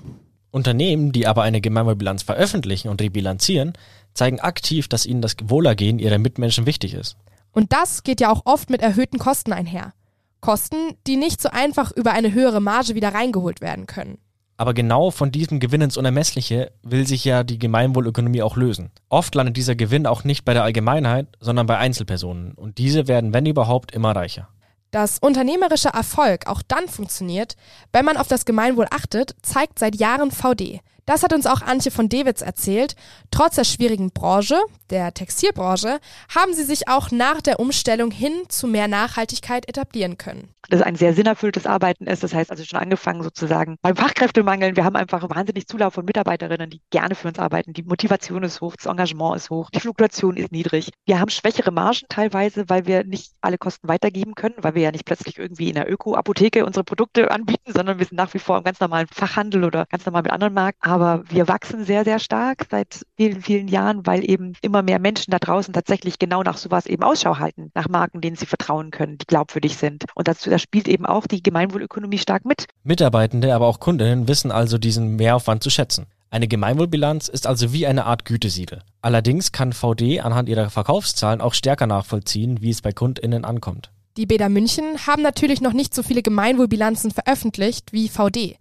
Unternehmen, 0.50 1.12
die 1.12 1.26
aber 1.26 1.43
eine 1.43 1.61
Gemeinwohlbilanz 1.61 2.23
veröffentlichen 2.23 2.88
und 2.88 3.02
rebilanzieren, 3.02 3.73
zeigen 4.14 4.40
aktiv, 4.40 4.88
dass 4.88 5.07
ihnen 5.07 5.21
das 5.21 5.37
Wohlergehen 5.43 5.99
ihrer 5.99 6.19
Mitmenschen 6.19 6.67
wichtig 6.67 6.95
ist. 6.95 7.17
Und 7.52 7.73
das 7.73 8.05
geht 8.05 8.21
ja 8.21 8.31
auch 8.31 8.43
oft 8.45 8.71
mit 8.71 8.81
erhöhten 8.81 9.19
Kosten 9.19 9.52
einher. 9.52 9.93
Kosten, 10.40 10.95
die 11.07 11.17
nicht 11.17 11.43
so 11.43 11.50
einfach 11.50 11.90
über 11.93 12.12
eine 12.12 12.33
höhere 12.33 12.61
Marge 12.61 12.95
wieder 12.95 13.12
reingeholt 13.12 13.61
werden 13.61 13.87
können. 13.87 14.19
Aber 14.57 14.75
genau 14.75 15.11
von 15.11 15.31
diesem 15.31 15.61
Gewinn 15.61 15.83
ins 15.83 15.97
Unermessliche 15.97 16.73
will 16.83 17.07
sich 17.07 17.25
ja 17.25 17.45
die 17.45 17.59
Gemeinwohlökonomie 17.59 18.43
auch 18.43 18.57
lösen. 18.57 18.90
Oft 19.09 19.35
landet 19.35 19.57
dieser 19.57 19.76
Gewinn 19.76 20.07
auch 20.07 20.25
nicht 20.25 20.45
bei 20.45 20.52
der 20.52 20.64
Allgemeinheit, 20.64 21.28
sondern 21.40 21.67
bei 21.67 21.78
Einzelpersonen. 21.78 22.52
Und 22.55 22.78
diese 22.78 23.07
werden, 23.07 23.33
wenn 23.33 23.47
überhaupt, 23.47 23.93
immer 23.93 24.17
reicher. 24.17 24.49
Dass 24.90 25.18
unternehmerischer 25.18 25.90
Erfolg 25.90 26.47
auch 26.47 26.62
dann 26.66 26.88
funktioniert, 26.88 27.57
wenn 27.92 28.04
man 28.04 28.16
auf 28.16 28.28
das 28.28 28.45
Gemeinwohl 28.45 28.87
achtet, 28.90 29.35
zeigt 29.42 29.78
seit 29.78 29.97
Jahren 29.97 30.30
VD. 30.30 30.80
Das 31.09 31.23
hat 31.23 31.33
uns 31.33 31.47
auch 31.47 31.62
Antje 31.62 31.91
von 31.91 32.11
Dewitz 32.11 32.43
erzählt. 32.43 32.95
Trotz 33.31 33.55
der 33.55 33.65
schwierigen 33.65 34.11
Branche, 34.11 34.61
der 34.91 35.15
Textilbranche, 35.15 36.00
haben 36.35 36.53
sie 36.53 36.65
sich 36.65 36.87
auch 36.87 37.11
nach 37.11 37.41
der 37.41 37.61
Umstellung 37.61 38.11
hin 38.11 38.43
zu 38.49 38.67
mehr 38.67 38.88
Nachhaltigkeit 38.88 39.67
etablieren 39.67 40.19
können. 40.19 40.50
das 40.69 40.83
ein 40.83 40.97
sehr 40.97 41.15
sinnerfülltes 41.15 41.65
Arbeiten 41.65 42.07
ist. 42.07 42.23
Das 42.23 42.35
heißt 42.35 42.50
also 42.50 42.62
schon 42.62 42.79
angefangen 42.79 43.23
sozusagen 43.23 43.77
beim 43.81 43.97
Fachkräftemangeln. 43.97 44.77
Wir 44.77 44.85
haben 44.85 44.97
einfach 44.97 45.23
wahnsinnig 45.31 45.67
Zulauf 45.67 45.95
von 45.95 46.05
Mitarbeiterinnen, 46.05 46.69
die 46.69 46.83
gerne 46.91 47.15
für 47.15 47.29
uns 47.29 47.38
arbeiten. 47.38 47.73
Die 47.73 47.85
Motivation 47.85 48.43
ist 48.43 48.61
hoch, 48.61 48.77
das 48.77 48.85
Engagement 48.85 49.37
ist 49.37 49.49
hoch, 49.49 49.71
die 49.71 49.81
Fluktuation 49.81 50.37
ist 50.37 50.53
niedrig. 50.53 50.91
Wir 51.07 51.21
haben 51.21 51.31
schwächere 51.31 51.71
Margen 51.71 52.00
teilweise, 52.11 52.69
weil 52.69 52.87
wir 52.87 53.05
nicht 53.05 53.33
alle 53.41 53.57
Kosten 53.57 53.88
weitergeben 53.88 54.35
können, 54.35 54.57
weil 54.59 54.75
wir 54.75 54.83
ja 54.83 54.93
nicht 54.93 55.07
plötzlich 55.07 55.38
irgendwie 55.38 55.71
in 55.71 55.75
der 55.77 55.91
Öko-Apotheke 55.91 56.67
unsere 56.67 56.85
Produkte 56.85 57.31
anbieten, 57.31 57.73
sondern 57.73 57.99
wir 57.99 58.05
sind 58.05 58.19
nach 58.19 58.35
wie 58.35 58.38
vor 58.38 58.59
im 58.59 58.65
ganz 58.65 58.79
normalen 58.79 59.07
Fachhandel 59.11 59.65
oder 59.65 59.87
ganz 59.87 60.05
normal 60.05 60.21
mit 60.21 60.33
anderen 60.33 60.53
Markt. 60.53 60.79
Aber 61.00 61.23
wir 61.28 61.47
wachsen 61.47 61.85
sehr, 61.85 62.02
sehr 62.02 62.19
stark 62.19 62.67
seit 62.69 63.07
vielen, 63.17 63.40
vielen 63.40 63.69
Jahren, 63.69 64.05
weil 64.05 64.28
eben 64.28 64.55
immer 64.62 64.83
mehr 64.83 64.99
Menschen 64.99 65.31
da 65.31 65.38
draußen 65.38 65.73
tatsächlich 65.73 66.19
genau 66.19 66.43
nach 66.43 66.57
sowas 66.57 66.87
eben 66.87 67.05
Ausschau 67.05 67.38
halten, 67.38 67.71
nach 67.75 67.88
Marken, 67.88 68.21
denen 68.21 68.35
sie 68.35 68.47
vertrauen 68.47 68.90
können, 68.90 69.17
die 69.17 69.26
glaubwürdig 69.26 69.76
sind. 69.76 70.07
Und 70.17 70.26
dazu, 70.26 70.50
da 70.50 70.59
spielt 70.59 70.88
eben 70.88 71.07
auch 71.07 71.28
die 71.28 71.40
Gemeinwohlökonomie 71.40 72.19
stark 72.19 72.45
mit. 72.45 72.67
Mitarbeitende, 72.83 73.55
aber 73.55 73.69
auch 73.69 73.78
Kundinnen 73.78 74.26
wissen 74.26 74.50
also 74.50 74.76
diesen 74.76 75.14
Mehraufwand 75.14 75.62
zu 75.62 75.71
schätzen. 75.71 76.07
Eine 76.31 76.49
Gemeinwohlbilanz 76.49 77.28
ist 77.28 77.47
also 77.47 77.73
wie 77.73 77.87
eine 77.87 78.05
Art 78.05 78.25
Gütesiegel. 78.25 78.83
Allerdings 79.00 79.52
kann 79.52 79.73
VD 79.73 80.19
anhand 80.19 80.49
ihrer 80.49 80.69
Verkaufszahlen 80.69 81.40
auch 81.40 81.55
stärker 81.55 81.87
nachvollziehen, 81.87 82.61
wie 82.61 82.71
es 82.71 82.83
bei 82.83 82.90
KundInnen 82.90 83.45
ankommt. 83.45 83.93
Die 84.17 84.26
Bäder 84.26 84.49
München 84.49 85.07
haben 85.07 85.23
natürlich 85.23 85.61
noch 85.61 85.75
nicht 85.75 85.95
so 85.95 86.02
viele 86.02 86.23
Gemeinwohlbilanzen 86.23 87.12
veröffentlicht 87.12 87.93
wie 87.93 88.09
VD. 88.09 88.57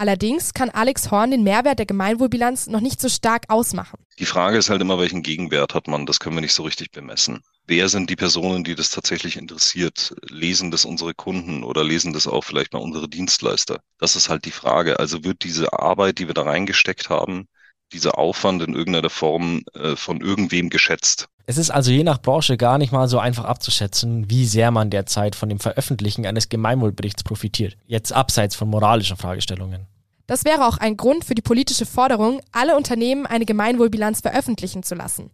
Allerdings 0.00 0.54
kann 0.54 0.70
Alex 0.70 1.10
Horn 1.10 1.30
den 1.30 1.42
Mehrwert 1.42 1.78
der 1.78 1.84
Gemeinwohlbilanz 1.84 2.68
noch 2.68 2.80
nicht 2.80 3.02
so 3.02 3.10
stark 3.10 3.44
ausmachen. 3.48 3.98
Die 4.18 4.24
Frage 4.24 4.56
ist 4.56 4.70
halt 4.70 4.80
immer, 4.80 4.98
welchen 4.98 5.22
Gegenwert 5.22 5.74
hat 5.74 5.88
man? 5.88 6.06
Das 6.06 6.20
können 6.20 6.36
wir 6.36 6.40
nicht 6.40 6.54
so 6.54 6.62
richtig 6.62 6.90
bemessen. 6.90 7.42
Wer 7.66 7.90
sind 7.90 8.08
die 8.08 8.16
Personen, 8.16 8.64
die 8.64 8.74
das 8.74 8.88
tatsächlich 8.88 9.36
interessiert? 9.36 10.14
Lesen 10.26 10.70
das 10.70 10.86
unsere 10.86 11.12
Kunden 11.12 11.62
oder 11.62 11.84
lesen 11.84 12.14
das 12.14 12.26
auch 12.26 12.44
vielleicht 12.44 12.72
mal 12.72 12.78
unsere 12.78 13.10
Dienstleister? 13.10 13.80
Das 13.98 14.16
ist 14.16 14.30
halt 14.30 14.46
die 14.46 14.52
Frage. 14.52 14.98
Also 14.98 15.22
wird 15.22 15.44
diese 15.44 15.74
Arbeit, 15.74 16.18
die 16.18 16.28
wir 16.28 16.34
da 16.34 16.44
reingesteckt 16.44 17.10
haben, 17.10 17.46
dieser 17.92 18.16
Aufwand 18.16 18.62
in 18.62 18.74
irgendeiner 18.74 19.10
Form 19.10 19.64
äh, 19.74 19.96
von 19.96 20.22
irgendwem 20.22 20.70
geschätzt? 20.70 21.28
Es 21.44 21.58
ist 21.58 21.70
also 21.70 21.90
je 21.90 22.04
nach 22.04 22.22
Branche 22.22 22.56
gar 22.56 22.78
nicht 22.78 22.92
mal 22.92 23.06
so 23.06 23.18
einfach 23.18 23.44
abzuschätzen, 23.44 24.30
wie 24.30 24.46
sehr 24.46 24.70
man 24.70 24.88
derzeit 24.88 25.34
von 25.34 25.50
dem 25.50 25.58
Veröffentlichen 25.58 26.24
eines 26.24 26.48
Gemeinwohlberichts 26.48 27.22
profitiert, 27.22 27.76
jetzt 27.86 28.12
abseits 28.12 28.56
von 28.56 28.70
moralischen 28.70 29.18
Fragestellungen. 29.18 29.89
Das 30.30 30.44
wäre 30.44 30.64
auch 30.68 30.78
ein 30.78 30.96
Grund 30.96 31.24
für 31.24 31.34
die 31.34 31.42
politische 31.42 31.86
Forderung, 31.86 32.40
alle 32.52 32.76
Unternehmen 32.76 33.26
eine 33.26 33.44
Gemeinwohlbilanz 33.44 34.20
veröffentlichen 34.20 34.84
zu 34.84 34.94
lassen. 34.94 35.32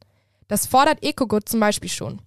Das 0.48 0.64
fordert 0.64 1.04
Ecogood 1.04 1.46
zum 1.46 1.60
Beispiel 1.60 1.90
schon. 1.90 2.22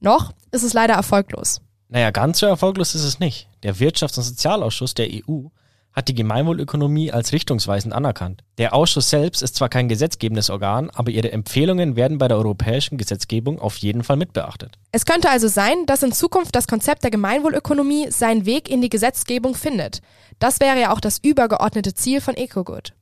Noch 0.00 0.32
ist 0.50 0.62
es 0.62 0.72
leider 0.72 0.94
erfolglos. 0.94 1.60
Naja, 1.90 2.12
ganz 2.12 2.38
so 2.38 2.46
erfolglos 2.46 2.94
ist 2.94 3.04
es 3.04 3.20
nicht. 3.20 3.46
Der 3.62 3.76
Wirtschafts- 3.76 4.16
und 4.16 4.22
Sozialausschuss 4.22 4.94
der 4.94 5.10
EU 5.12 5.48
hat 5.92 6.08
die 6.08 6.14
Gemeinwohlökonomie 6.14 7.12
als 7.12 7.32
richtungsweisend 7.32 7.94
anerkannt. 7.94 8.42
Der 8.58 8.74
Ausschuss 8.74 9.10
selbst 9.10 9.42
ist 9.42 9.54
zwar 9.54 9.68
kein 9.68 9.88
gesetzgebendes 9.88 10.50
Organ, 10.50 10.90
aber 10.90 11.10
ihre 11.10 11.30
Empfehlungen 11.30 11.94
werden 11.94 12.18
bei 12.18 12.26
der 12.26 12.36
europäischen 12.36 12.96
Gesetzgebung 12.98 13.60
auf 13.60 13.76
jeden 13.76 14.02
Fall 14.02 14.16
mitbeachtet. 14.16 14.78
Es 14.92 15.04
könnte 15.04 15.30
also 15.30 15.46
sein, 15.46 15.86
dass 15.86 16.02
in 16.02 16.12
Zukunft 16.12 16.56
das 16.56 16.66
Konzept 16.66 17.04
der 17.04 17.10
Gemeinwohlökonomie 17.10 18.10
seinen 18.10 18.44
Weg 18.44 18.70
in 18.70 18.80
die 18.80 18.88
Gesetzgebung 18.88 19.54
findet. 19.54 20.00
Das 20.44 20.60
wäre 20.60 20.78
ja 20.78 20.92
auch 20.92 21.00
das 21.00 21.20
übergeordnete 21.22 21.94
Ziel 21.94 22.20
von 22.20 22.36
EcoGood. 22.36 22.92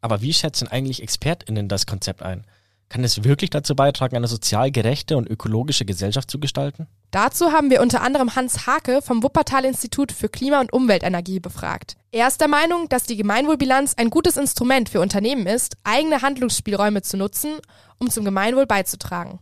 Aber 0.00 0.22
wie 0.22 0.32
schätzen 0.32 0.66
eigentlich 0.66 1.04
ExpertInnen 1.04 1.68
das 1.68 1.86
Konzept 1.86 2.20
ein? 2.20 2.44
Kann 2.88 3.04
es 3.04 3.22
wirklich 3.22 3.50
dazu 3.50 3.76
beitragen, 3.76 4.16
eine 4.16 4.26
sozial 4.26 4.72
gerechte 4.72 5.16
und 5.16 5.30
ökologische 5.30 5.84
Gesellschaft 5.84 6.28
zu 6.28 6.40
gestalten? 6.40 6.88
Dazu 7.12 7.52
haben 7.52 7.70
wir 7.70 7.80
unter 7.80 8.02
anderem 8.02 8.34
Hans 8.34 8.66
Hake 8.66 9.02
vom 9.02 9.22
Wuppertal-Institut 9.22 10.10
für 10.10 10.28
Klima- 10.28 10.58
und 10.58 10.72
Umweltenergie 10.72 11.38
befragt. 11.38 11.94
Er 12.10 12.26
ist 12.26 12.40
der 12.40 12.48
Meinung, 12.48 12.88
dass 12.88 13.04
die 13.04 13.16
Gemeinwohlbilanz 13.16 13.94
ein 13.96 14.10
gutes 14.10 14.36
Instrument 14.36 14.88
für 14.88 15.00
Unternehmen 15.00 15.46
ist, 15.46 15.76
eigene 15.84 16.22
Handlungsspielräume 16.22 17.02
zu 17.02 17.16
nutzen, 17.16 17.52
um 18.00 18.10
zum 18.10 18.24
Gemeinwohl 18.24 18.66
beizutragen. 18.66 19.38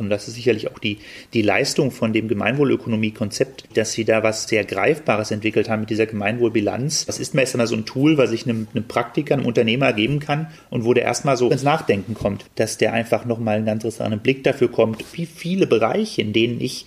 Und 0.00 0.10
das 0.10 0.26
ist 0.26 0.34
sicherlich 0.34 0.68
auch 0.68 0.80
die, 0.80 0.98
die 1.34 1.42
Leistung 1.42 1.92
von 1.92 2.12
dem 2.12 2.26
Gemeinwohlökonomie-Konzept, 2.26 3.68
dass 3.74 3.92
sie 3.92 4.04
da 4.04 4.24
was 4.24 4.48
sehr 4.48 4.64
Greifbares 4.64 5.30
entwickelt 5.30 5.68
haben 5.68 5.80
mit 5.80 5.90
dieser 5.90 6.06
Gemeinwohlbilanz. 6.06 7.06
Das 7.06 7.20
ist 7.20 7.32
meistens 7.32 7.68
so 7.68 7.76
ein 7.76 7.86
Tool, 7.86 8.18
was 8.18 8.32
ich 8.32 8.44
einem, 8.44 8.66
einem 8.74 8.88
Praktiker, 8.88 9.34
einem 9.34 9.46
Unternehmer 9.46 9.92
geben 9.92 10.18
kann 10.18 10.48
und 10.68 10.84
wo 10.84 10.94
der 10.94 11.04
erstmal 11.04 11.36
so 11.36 11.48
ins 11.48 11.62
Nachdenken 11.62 12.14
kommt, 12.14 12.44
dass 12.56 12.76
der 12.76 12.92
einfach 12.92 13.24
nochmal 13.24 13.58
einen 13.58 13.66
ganz 13.66 13.84
anderen 14.00 14.20
Blick 14.20 14.42
dafür 14.42 14.68
kommt, 14.68 15.04
wie 15.12 15.26
viele 15.26 15.68
Bereiche, 15.68 16.22
in 16.22 16.32
denen 16.32 16.60
ich 16.60 16.86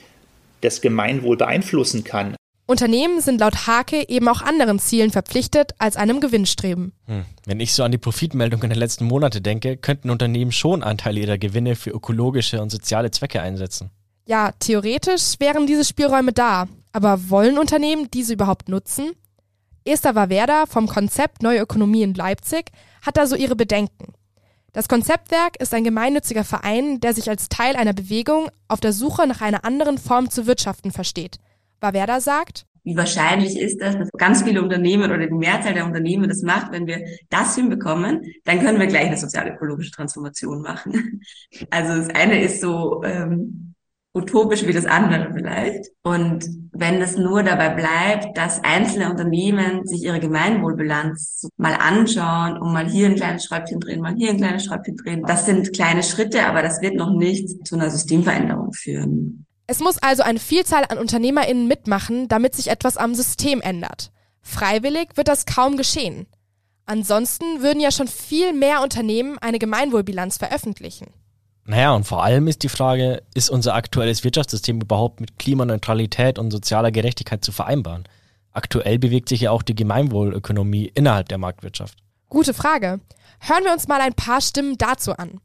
das 0.60 0.82
Gemeinwohl 0.82 1.38
beeinflussen 1.38 2.04
kann. 2.04 2.36
Unternehmen 2.70 3.22
sind 3.22 3.40
laut 3.40 3.66
Hake 3.66 4.10
eben 4.10 4.28
auch 4.28 4.42
anderen 4.42 4.78
Zielen 4.78 5.10
verpflichtet 5.10 5.72
als 5.78 5.96
einem 5.96 6.20
Gewinnstreben. 6.20 6.92
Hm. 7.06 7.24
Wenn 7.46 7.62
ich 7.62 7.74
so 7.74 7.84
an 7.84 7.94
die 7.94 7.98
Profitmeldungen 7.98 8.70
der 8.70 8.78
letzten 8.78 9.06
Monate 9.06 9.40
denke, 9.40 9.78
könnten 9.78 10.10
Unternehmen 10.10 10.52
schon 10.52 10.84
Anteile 10.84 11.22
ihrer 11.22 11.38
Gewinne 11.38 11.78
für 11.78 11.92
ökologische 11.92 12.62
und 12.62 12.70
soziale 12.70 13.10
Zwecke 13.10 13.42
einsetzen. 13.42 13.90
Ja, 14.26 14.52
theoretisch 14.60 15.36
wären 15.40 15.66
diese 15.66 15.86
Spielräume 15.86 16.34
da. 16.34 16.68
Aber 16.92 17.30
wollen 17.30 17.58
Unternehmen 17.58 18.12
diese 18.12 18.34
überhaupt 18.34 18.68
nutzen? 18.68 19.12
Esther 19.86 20.16
Wawerda 20.16 20.66
vom 20.66 20.88
Konzept 20.88 21.42
Neue 21.44 21.62
Ökonomie 21.62 22.04
in 22.04 22.14
Leipzig 22.14 22.72
hat 23.02 23.16
da 23.16 23.28
so 23.28 23.38
ihre 23.38 23.56
Bedenken. 23.56 24.14
Das 24.74 24.90
Konzeptwerk 24.90 25.56
ist 25.62 25.74
ein 25.74 25.86
gemeinnütziger 25.86 26.44
Verein, 26.44 27.00
der 27.00 27.14
sich 27.14 27.30
als 27.30 27.48
Teil 27.48 27.78
einer 27.78 27.94
Bewegung 27.94 28.50
auf 28.68 28.82
der 28.82 28.92
Suche 28.92 29.26
nach 29.26 29.40
einer 29.40 29.64
anderen 29.64 29.98
Form 29.98 30.30
zu 30.30 30.46
wirtschaften 30.46 30.92
versteht. 30.92 31.40
Baverda 31.80 32.20
sagt, 32.20 32.66
wie 32.88 32.96
wahrscheinlich 32.96 33.60
ist 33.60 33.82
das, 33.82 33.98
dass 33.98 34.10
ganz 34.18 34.44
viele 34.44 34.62
Unternehmen 34.62 35.12
oder 35.12 35.28
die 35.28 35.34
Mehrzahl 35.34 35.74
der 35.74 35.86
Unternehmen 35.86 36.30
das 36.30 36.42
macht, 36.42 36.72
wenn 36.72 36.88
wir 36.88 37.04
das 37.30 37.54
hinbekommen, 37.54 38.22
dann 38.46 38.62
können 38.62 38.80
wir 38.80 38.88
gleich 38.88 39.08
eine 39.08 39.18
sozial-ökologische 39.18 39.92
Transformation 39.92 40.62
machen. 40.62 41.22
Also 41.70 41.98
das 41.98 42.10
eine 42.16 42.42
ist 42.42 42.62
so 42.62 43.04
ähm, 43.04 43.74
utopisch 44.14 44.66
wie 44.66 44.72
das 44.74 44.86
andere 44.86 45.34
vielleicht. 45.34 45.90
Und 46.04 46.46
wenn 46.72 47.02
es 47.02 47.18
nur 47.18 47.44
dabei 47.44 47.70
bleibt, 47.70 48.38
dass 48.38 48.64
einzelne 48.64 49.10
Unternehmen 49.10 49.86
sich 49.86 50.04
ihre 50.04 50.22
Gemeinwohlbilanz 50.22 51.50
mal 51.58 51.74
anschauen 51.74 52.58
und 52.58 52.72
mal 52.72 52.88
hier 52.90 53.08
ein 53.08 53.16
kleines 53.16 53.44
Schräubchen 53.44 53.82
drehen, 53.82 54.00
mal 54.00 54.16
hier 54.16 54.30
ein 54.30 54.38
kleines 54.38 54.64
Schräubchen 54.64 54.96
drehen, 54.96 55.24
das 55.26 55.46
sind 55.46 55.74
kleine 55.74 56.04
Schritte, 56.04 56.46
aber 56.46 56.62
das 56.62 56.82
wird 56.82 56.96
noch 56.96 57.12
nicht 57.12 57.68
zu 57.68 57.76
einer 57.76 57.90
Systemveränderung 57.90 58.72
führen. 58.72 59.47
Es 59.68 59.80
muss 59.82 59.98
also 59.98 60.24
eine 60.24 60.40
Vielzahl 60.40 60.86
an 60.88 60.98
UnternehmerInnen 60.98 61.68
mitmachen, 61.68 62.30
damit 62.30 62.56
sich 62.56 62.70
etwas 62.70 62.96
am 62.96 63.14
System 63.14 63.62
ändert. 63.62 64.12
Freiwillig 64.42 65.10
wird 65.16 65.28
das 65.28 65.46
kaum 65.46 65.76
geschehen. 65.76 66.26
Ansonsten 66.86 67.62
würden 67.62 67.82
ja 67.82 67.92
schon 67.92 68.08
viel 68.08 68.54
mehr 68.54 68.82
Unternehmen 68.82 69.38
eine 69.40 69.60
Gemeinwohlbilanz 69.60 70.38
veröffentlichen. 70.38 71.08
Naja, 71.66 71.94
und 71.94 72.06
vor 72.06 72.24
allem 72.24 72.48
ist 72.48 72.64
die 72.64 72.70
Frage, 72.70 73.24
ist 73.34 73.50
unser 73.50 73.74
aktuelles 73.76 74.24
Wirtschaftssystem 74.24 74.80
überhaupt 74.80 75.20
mit 75.20 75.38
Klimaneutralität 75.38 76.40
und 76.40 76.50
sozialer 76.50 76.94
Gerechtigkeit 76.94 77.44
zu 77.44 77.52
vereinbaren? 77.52 78.06
Aktuell 78.54 79.00
bewegt 79.00 79.28
sich 79.28 79.42
ja 79.42 79.52
auch 79.52 79.64
die 79.64 79.76
Gemeinwohlökonomie 79.76 80.90
innerhalb 80.96 81.28
der 81.28 81.38
Marktwirtschaft. 81.40 81.98
Gute 82.30 82.54
Frage. 82.54 83.02
Hören 83.42 83.66
wir 83.66 83.74
uns 83.74 83.90
mal 83.90 84.00
ein 84.00 84.14
paar 84.14 84.40
Stimmen 84.40 84.78
dazu 84.78 85.12
an. 85.12 85.42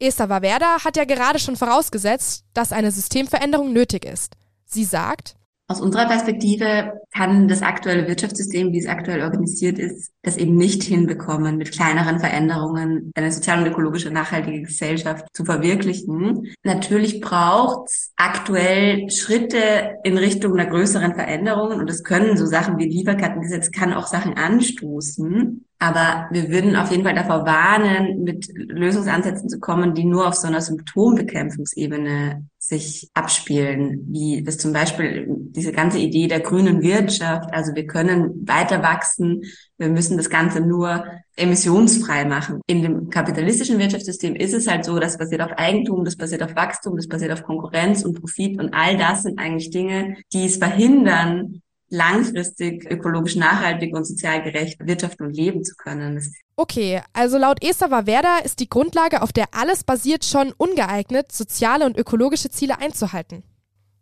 Esther 0.00 0.28
Wawerda 0.30 0.82
hat 0.82 0.96
ja 0.96 1.04
gerade 1.04 1.38
schon 1.38 1.56
vorausgesetzt, 1.56 2.44
dass 2.54 2.72
eine 2.72 2.90
Systemveränderung 2.90 3.72
nötig 3.72 4.04
ist. 4.04 4.34
Sie 4.64 4.84
sagt, 4.84 5.34
aus 5.70 5.80
unserer 5.80 6.06
Perspektive 6.06 7.00
kann 7.14 7.46
das 7.46 7.62
aktuelle 7.62 8.08
Wirtschaftssystem, 8.08 8.72
wie 8.72 8.80
es 8.80 8.88
aktuell 8.88 9.22
organisiert 9.22 9.78
ist, 9.78 10.10
das 10.22 10.36
eben 10.36 10.56
nicht 10.56 10.82
hinbekommen, 10.82 11.58
mit 11.58 11.70
kleineren 11.70 12.18
Veränderungen 12.18 13.12
eine 13.14 13.30
sozial 13.30 13.60
und 13.60 13.68
ökologische 13.68 14.10
nachhaltige 14.10 14.62
Gesellschaft 14.62 15.26
zu 15.32 15.44
verwirklichen. 15.44 16.52
Natürlich 16.64 17.20
braucht 17.20 17.88
es 17.88 18.12
aktuell 18.16 19.08
Schritte 19.10 19.96
in 20.02 20.18
Richtung 20.18 20.54
einer 20.54 20.68
größeren 20.68 21.14
Veränderungen 21.14 21.78
und 21.78 21.88
es 21.88 22.02
können 22.02 22.36
so 22.36 22.46
Sachen 22.46 22.76
wie 22.78 22.88
Lieferkettengesetz 22.88 23.70
kann 23.70 23.92
auch 23.92 24.08
Sachen 24.08 24.34
anstoßen. 24.34 25.64
Aber 25.78 26.26
wir 26.32 26.50
würden 26.50 26.74
auf 26.74 26.90
jeden 26.90 27.04
Fall 27.04 27.14
davor 27.14 27.46
warnen, 27.46 28.24
mit 28.24 28.48
Lösungsansätzen 28.54 29.48
zu 29.48 29.60
kommen, 29.60 29.94
die 29.94 30.04
nur 30.04 30.26
auf 30.26 30.34
so 30.34 30.48
einer 30.48 30.62
Symptombekämpfungsebene 30.62 32.44
sich 32.70 33.10
abspielen, 33.14 34.06
wie 34.10 34.42
das 34.42 34.56
zum 34.58 34.72
Beispiel 34.72 35.26
diese 35.28 35.72
ganze 35.72 35.98
Idee 35.98 36.28
der 36.28 36.40
grünen 36.40 36.82
Wirtschaft. 36.82 37.52
Also 37.52 37.74
wir 37.74 37.86
können 37.86 38.46
weiter 38.46 38.82
wachsen, 38.82 39.42
wir 39.76 39.88
müssen 39.88 40.16
das 40.16 40.30
Ganze 40.30 40.60
nur 40.60 41.04
emissionsfrei 41.36 42.24
machen. 42.24 42.60
In 42.66 42.82
dem 42.82 43.10
kapitalistischen 43.10 43.78
Wirtschaftssystem 43.78 44.36
ist 44.36 44.54
es 44.54 44.68
halt 44.68 44.84
so, 44.84 44.98
das 44.98 45.18
basiert 45.18 45.42
auf 45.42 45.52
Eigentum, 45.52 46.04
das 46.04 46.16
basiert 46.16 46.42
auf 46.42 46.54
Wachstum, 46.54 46.96
das 46.96 47.08
basiert 47.08 47.32
auf 47.32 47.42
Konkurrenz 47.42 48.04
und 48.04 48.20
Profit 48.20 48.58
und 48.58 48.72
all 48.72 48.96
das 48.96 49.24
sind 49.24 49.38
eigentlich 49.38 49.70
Dinge, 49.70 50.16
die 50.32 50.46
es 50.46 50.56
verhindern, 50.56 51.62
langfristig 51.90 52.88
ökologisch 52.90 53.36
nachhaltig 53.36 53.94
und 53.94 54.04
sozial 54.06 54.42
gerecht 54.42 54.78
wirtschaften 54.86 55.26
und 55.26 55.36
leben 55.36 55.64
zu 55.64 55.74
können. 55.74 56.22
Okay, 56.56 57.02
also 57.12 57.36
laut 57.36 57.62
Esther 57.62 57.90
Wawerda 57.90 58.38
ist 58.38 58.60
die 58.60 58.68
Grundlage, 58.68 59.22
auf 59.22 59.32
der 59.32 59.46
alles 59.52 59.84
basiert, 59.84 60.24
schon 60.24 60.52
ungeeignet, 60.56 61.32
soziale 61.32 61.84
und 61.84 61.96
ökologische 61.96 62.50
Ziele 62.50 62.78
einzuhalten. 62.78 63.42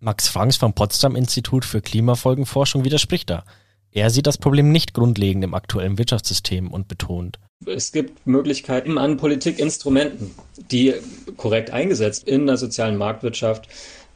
Max 0.00 0.28
Franks 0.28 0.56
vom 0.56 0.74
Potsdam 0.74 1.16
Institut 1.16 1.64
für 1.64 1.80
Klimafolgenforschung 1.80 2.84
widerspricht 2.84 3.30
da. 3.30 3.44
Er 3.90 4.10
sieht 4.10 4.26
das 4.26 4.38
Problem 4.38 4.70
nicht 4.70 4.94
grundlegend 4.94 5.42
im 5.42 5.54
aktuellen 5.54 5.98
Wirtschaftssystem 5.98 6.70
und 6.70 6.88
betont. 6.88 7.40
Es 7.66 7.90
gibt 7.90 8.26
Möglichkeiten 8.26 8.98
an 8.98 9.16
Politikinstrumenten, 9.16 10.30
die 10.70 10.94
korrekt 11.36 11.70
eingesetzt 11.70 12.28
in 12.28 12.46
der 12.46 12.56
sozialen 12.56 12.96
Marktwirtschaft 12.96 13.68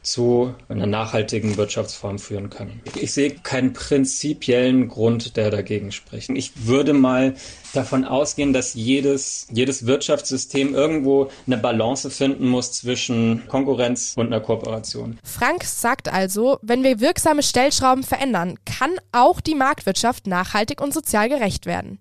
zu 0.03 0.53
einer 0.67 0.85
nachhaltigen 0.85 1.57
Wirtschaftsform 1.57 2.19
führen 2.19 2.49
können. 2.49 2.81
Ich 2.95 3.13
sehe 3.13 3.31
keinen 3.31 3.73
prinzipiellen 3.73 4.89
Grund, 4.89 5.37
der 5.37 5.49
dagegen 5.49 5.91
spricht. 5.91 6.29
Ich 6.29 6.67
würde 6.67 6.93
mal 6.93 7.35
davon 7.73 8.05
ausgehen, 8.05 8.53
dass 8.53 8.73
jedes, 8.75 9.47
jedes 9.51 9.85
Wirtschaftssystem 9.85 10.75
irgendwo 10.75 11.29
eine 11.47 11.57
Balance 11.57 12.09
finden 12.11 12.47
muss 12.47 12.73
zwischen 12.73 13.47
Konkurrenz 13.47 14.13
und 14.15 14.27
einer 14.27 14.41
Kooperation. 14.41 15.17
Frank 15.23 15.63
sagt 15.63 16.11
also, 16.11 16.59
wenn 16.61 16.83
wir 16.83 16.99
wirksame 16.99 17.41
Stellschrauben 17.41 18.03
verändern, 18.03 18.59
kann 18.65 18.91
auch 19.11 19.41
die 19.41 19.55
Marktwirtschaft 19.55 20.27
nachhaltig 20.27 20.81
und 20.81 20.93
sozial 20.93 21.29
gerecht 21.29 21.65
werden. 21.65 21.99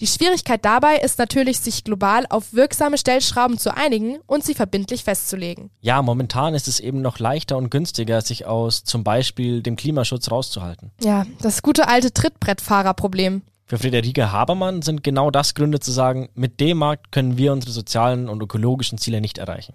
Die 0.00 0.06
Schwierigkeit 0.06 0.64
dabei 0.64 0.98
ist 0.98 1.18
natürlich, 1.18 1.58
sich 1.58 1.82
global 1.82 2.24
auf 2.30 2.52
wirksame 2.52 2.98
Stellschrauben 2.98 3.58
zu 3.58 3.76
einigen 3.76 4.18
und 4.26 4.44
sie 4.44 4.54
verbindlich 4.54 5.02
festzulegen. 5.02 5.70
Ja, 5.80 6.00
momentan 6.02 6.54
ist 6.54 6.68
es 6.68 6.78
eben 6.78 7.02
noch 7.02 7.18
leichter 7.18 7.56
und 7.56 7.70
günstiger, 7.70 8.20
sich 8.20 8.46
aus 8.46 8.84
zum 8.84 9.02
Beispiel 9.02 9.60
dem 9.60 9.74
Klimaschutz 9.74 10.30
rauszuhalten. 10.30 10.92
Ja, 11.02 11.26
das 11.40 11.62
gute 11.62 11.88
alte 11.88 12.12
Trittbrettfahrerproblem. 12.12 13.42
Für 13.66 13.78
Friederike 13.78 14.30
Habermann 14.30 14.82
sind 14.82 15.02
genau 15.02 15.32
das 15.32 15.54
Gründe 15.54 15.80
zu 15.80 15.90
sagen, 15.90 16.28
mit 16.34 16.60
dem 16.60 16.78
Markt 16.78 17.10
können 17.10 17.36
wir 17.36 17.52
unsere 17.52 17.72
sozialen 17.72 18.28
und 18.28 18.40
ökologischen 18.40 18.98
Ziele 18.98 19.20
nicht 19.20 19.38
erreichen. 19.38 19.74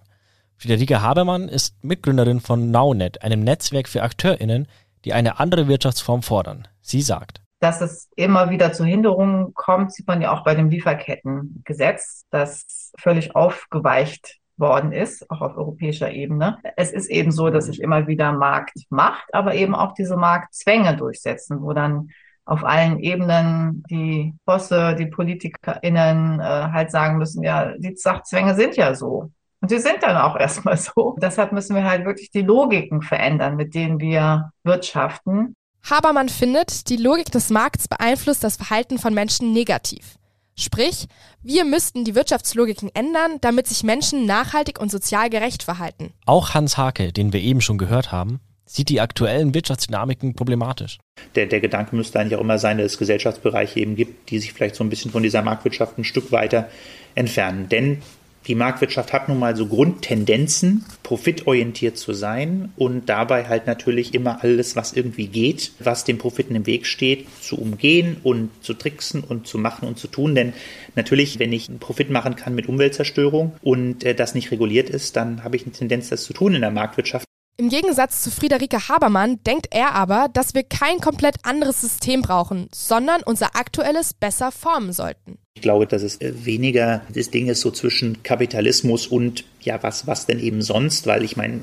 Friederike 0.55 1.01
Habermann 1.01 1.49
ist 1.49 1.75
Mitgründerin 1.83 2.39
von 2.39 2.71
NowNet, 2.71 3.21
einem 3.23 3.41
Netzwerk 3.41 3.89
für 3.89 4.01
AkteurInnen, 4.01 4.67
die 5.03 5.11
eine 5.11 5.39
andere 5.39 5.67
Wirtschaftsform 5.67 6.23
fordern. 6.23 6.67
Sie 6.81 7.01
sagt, 7.01 7.42
dass 7.63 7.79
es 7.79 8.09
immer 8.15 8.49
wieder 8.49 8.73
zu 8.73 8.83
Hinderungen 8.83 9.53
kommt, 9.53 9.93
sieht 9.93 10.07
man 10.07 10.21
ja 10.21 10.31
auch 10.33 10.43
bei 10.43 10.53
dem 10.53 10.69
Lieferkettengesetz, 10.69 12.25
das 12.29 12.91
völlig 12.99 13.35
aufgeweicht 13.35 14.39
worden 14.57 14.91
ist, 14.91 15.29
auch 15.31 15.41
auf 15.41 15.55
europäischer 15.55 16.11
Ebene. 16.11 16.57
Es 16.75 16.91
ist 16.91 17.09
eben 17.09 17.31
so, 17.31 17.49
dass 17.49 17.65
sich 17.65 17.81
immer 17.81 18.05
wieder 18.07 18.33
Markt 18.33 18.77
macht, 18.89 19.33
aber 19.33 19.55
eben 19.55 19.75
auch 19.75 19.93
diese 19.93 20.17
Marktzwänge 20.17 20.97
durchsetzen, 20.97 21.61
wo 21.61 21.73
dann 21.73 22.09
auf 22.45 22.65
allen 22.65 22.99
Ebenen 22.99 23.83
die 23.89 24.35
Bosse, 24.45 24.95
die 24.95 25.05
PolitikerInnen 25.05 26.41
äh, 26.41 26.43
halt 26.43 26.91
sagen 26.91 27.17
müssen, 27.17 27.43
ja, 27.43 27.77
die 27.77 27.95
Sachzwänge 27.95 28.55
sind 28.55 28.75
ja 28.75 28.93
so. 28.93 29.31
Und 29.61 29.69
sie 29.69 29.79
sind 29.79 30.03
dann 30.03 30.17
auch 30.17 30.35
erstmal 30.39 30.75
so. 30.75 31.15
Deshalb 31.21 31.53
müssen 31.53 31.77
wir 31.77 31.85
halt 31.85 32.05
wirklich 32.05 32.29
die 32.29 32.41
Logiken 32.41 33.01
verändern, 33.01 33.55
mit 33.55 33.73
denen 33.73 34.01
wir 34.01 34.51
wirtschaften. 34.63 35.55
Habermann 35.89 36.29
findet, 36.29 36.89
die 36.89 36.95
Logik 36.97 37.31
des 37.31 37.49
Markts 37.49 37.87
beeinflusst 37.87 38.43
das 38.43 38.55
Verhalten 38.55 38.97
von 38.97 39.13
Menschen 39.13 39.51
negativ. 39.51 40.17
Sprich, 40.55 41.07
wir 41.41 41.65
müssten 41.65 42.05
die 42.05 42.15
Wirtschaftslogiken 42.15 42.89
ändern, 42.93 43.39
damit 43.41 43.67
sich 43.67 43.83
Menschen 43.83 44.25
nachhaltig 44.25 44.79
und 44.79 44.91
sozial 44.91 45.29
gerecht 45.29 45.63
verhalten. 45.63 46.13
Auch 46.25 46.53
Hans 46.53 46.77
Hake, 46.77 47.11
den 47.11 47.33
wir 47.33 47.41
eben 47.41 47.59
schon 47.59 47.77
gehört 47.77 48.11
haben, 48.11 48.39
sieht 48.65 48.89
die 48.89 49.01
aktuellen 49.01 49.53
Wirtschaftsdynamiken 49.53 50.35
problematisch. 50.35 50.99
Der, 51.35 51.47
der 51.47 51.59
Gedanke 51.59 51.95
müsste 51.95 52.19
eigentlich 52.19 52.37
auch 52.37 52.43
immer 52.43 52.59
sein, 52.59 52.77
dass 52.77 52.93
es 52.93 52.97
Gesellschaftsbereiche 52.97 53.79
eben 53.79 53.95
gibt, 53.95 54.29
die 54.29 54.39
sich 54.39 54.53
vielleicht 54.53 54.75
so 54.75 54.83
ein 54.83 54.89
bisschen 54.89 55.11
von 55.11 55.23
dieser 55.23 55.41
Marktwirtschaft 55.41 55.97
ein 55.97 56.03
Stück 56.03 56.31
weiter 56.31 56.69
entfernen. 57.15 57.67
Denn 57.67 58.01
die 58.47 58.55
Marktwirtschaft 58.55 59.13
hat 59.13 59.29
nun 59.29 59.39
mal 59.39 59.55
so 59.55 59.67
Grundtendenzen, 59.67 60.85
profitorientiert 61.01 61.97
zu 61.97 62.13
sein 62.13 62.73
und 62.75 63.07
dabei 63.07 63.47
halt 63.47 63.67
natürlich 63.67 64.13
immer 64.13 64.43
alles, 64.43 64.75
was 64.75 64.93
irgendwie 64.93 65.27
geht, 65.27 65.71
was 65.79 66.03
dem 66.03 66.17
Profiten 66.17 66.55
im 66.55 66.65
Weg 66.65 66.85
steht, 66.85 67.27
zu 67.41 67.57
umgehen 67.57 68.17
und 68.23 68.49
zu 68.61 68.73
tricksen 68.73 69.23
und 69.23 69.47
zu 69.47 69.57
machen 69.57 69.87
und 69.87 69.97
zu 69.97 70.07
tun. 70.07 70.35
Denn 70.35 70.53
natürlich, 70.95 71.39
wenn 71.39 71.53
ich 71.53 71.69
einen 71.69 71.79
Profit 71.79 72.09
machen 72.09 72.35
kann 72.35 72.55
mit 72.55 72.67
Umweltzerstörung 72.67 73.53
und 73.61 74.03
äh, 74.03 74.13
das 74.13 74.35
nicht 74.35 74.51
reguliert 74.51 74.89
ist, 74.89 75.15
dann 75.15 75.43
habe 75.43 75.55
ich 75.55 75.63
eine 75.63 75.71
Tendenz, 75.71 76.09
das 76.09 76.23
zu 76.23 76.33
tun 76.33 76.55
in 76.55 76.61
der 76.61 76.71
Marktwirtschaft. 76.71 77.25
Im 77.55 77.69
Gegensatz 77.69 78.23
zu 78.23 78.31
Friederike 78.31 78.89
Habermann 78.89 79.41
denkt 79.43 79.67
er 79.71 79.93
aber, 79.93 80.27
dass 80.33 80.55
wir 80.55 80.63
kein 80.63 80.99
komplett 80.99 81.35
anderes 81.43 81.81
System 81.81 82.23
brauchen, 82.23 82.67
sondern 82.73 83.21
unser 83.23 83.55
aktuelles 83.55 84.13
besser 84.15 84.51
formen 84.51 84.91
sollten. 84.91 85.37
Ich 85.55 85.61
glaube, 85.61 85.85
dass 85.85 86.01
es 86.01 86.19
äh, 86.19 86.33
weniger 86.45 87.03
das 87.13 87.29
Ding 87.29 87.47
ist 87.47 87.61
so 87.61 87.69
zwischen 87.69 88.23
Kapitalismus 88.23 89.05
und 89.05 89.45
ja, 89.61 89.81
was, 89.83 90.07
was 90.07 90.25
denn 90.25 90.39
eben 90.39 90.63
sonst, 90.63 91.05
weil 91.05 91.23
ich 91.23 91.37
meine, 91.37 91.61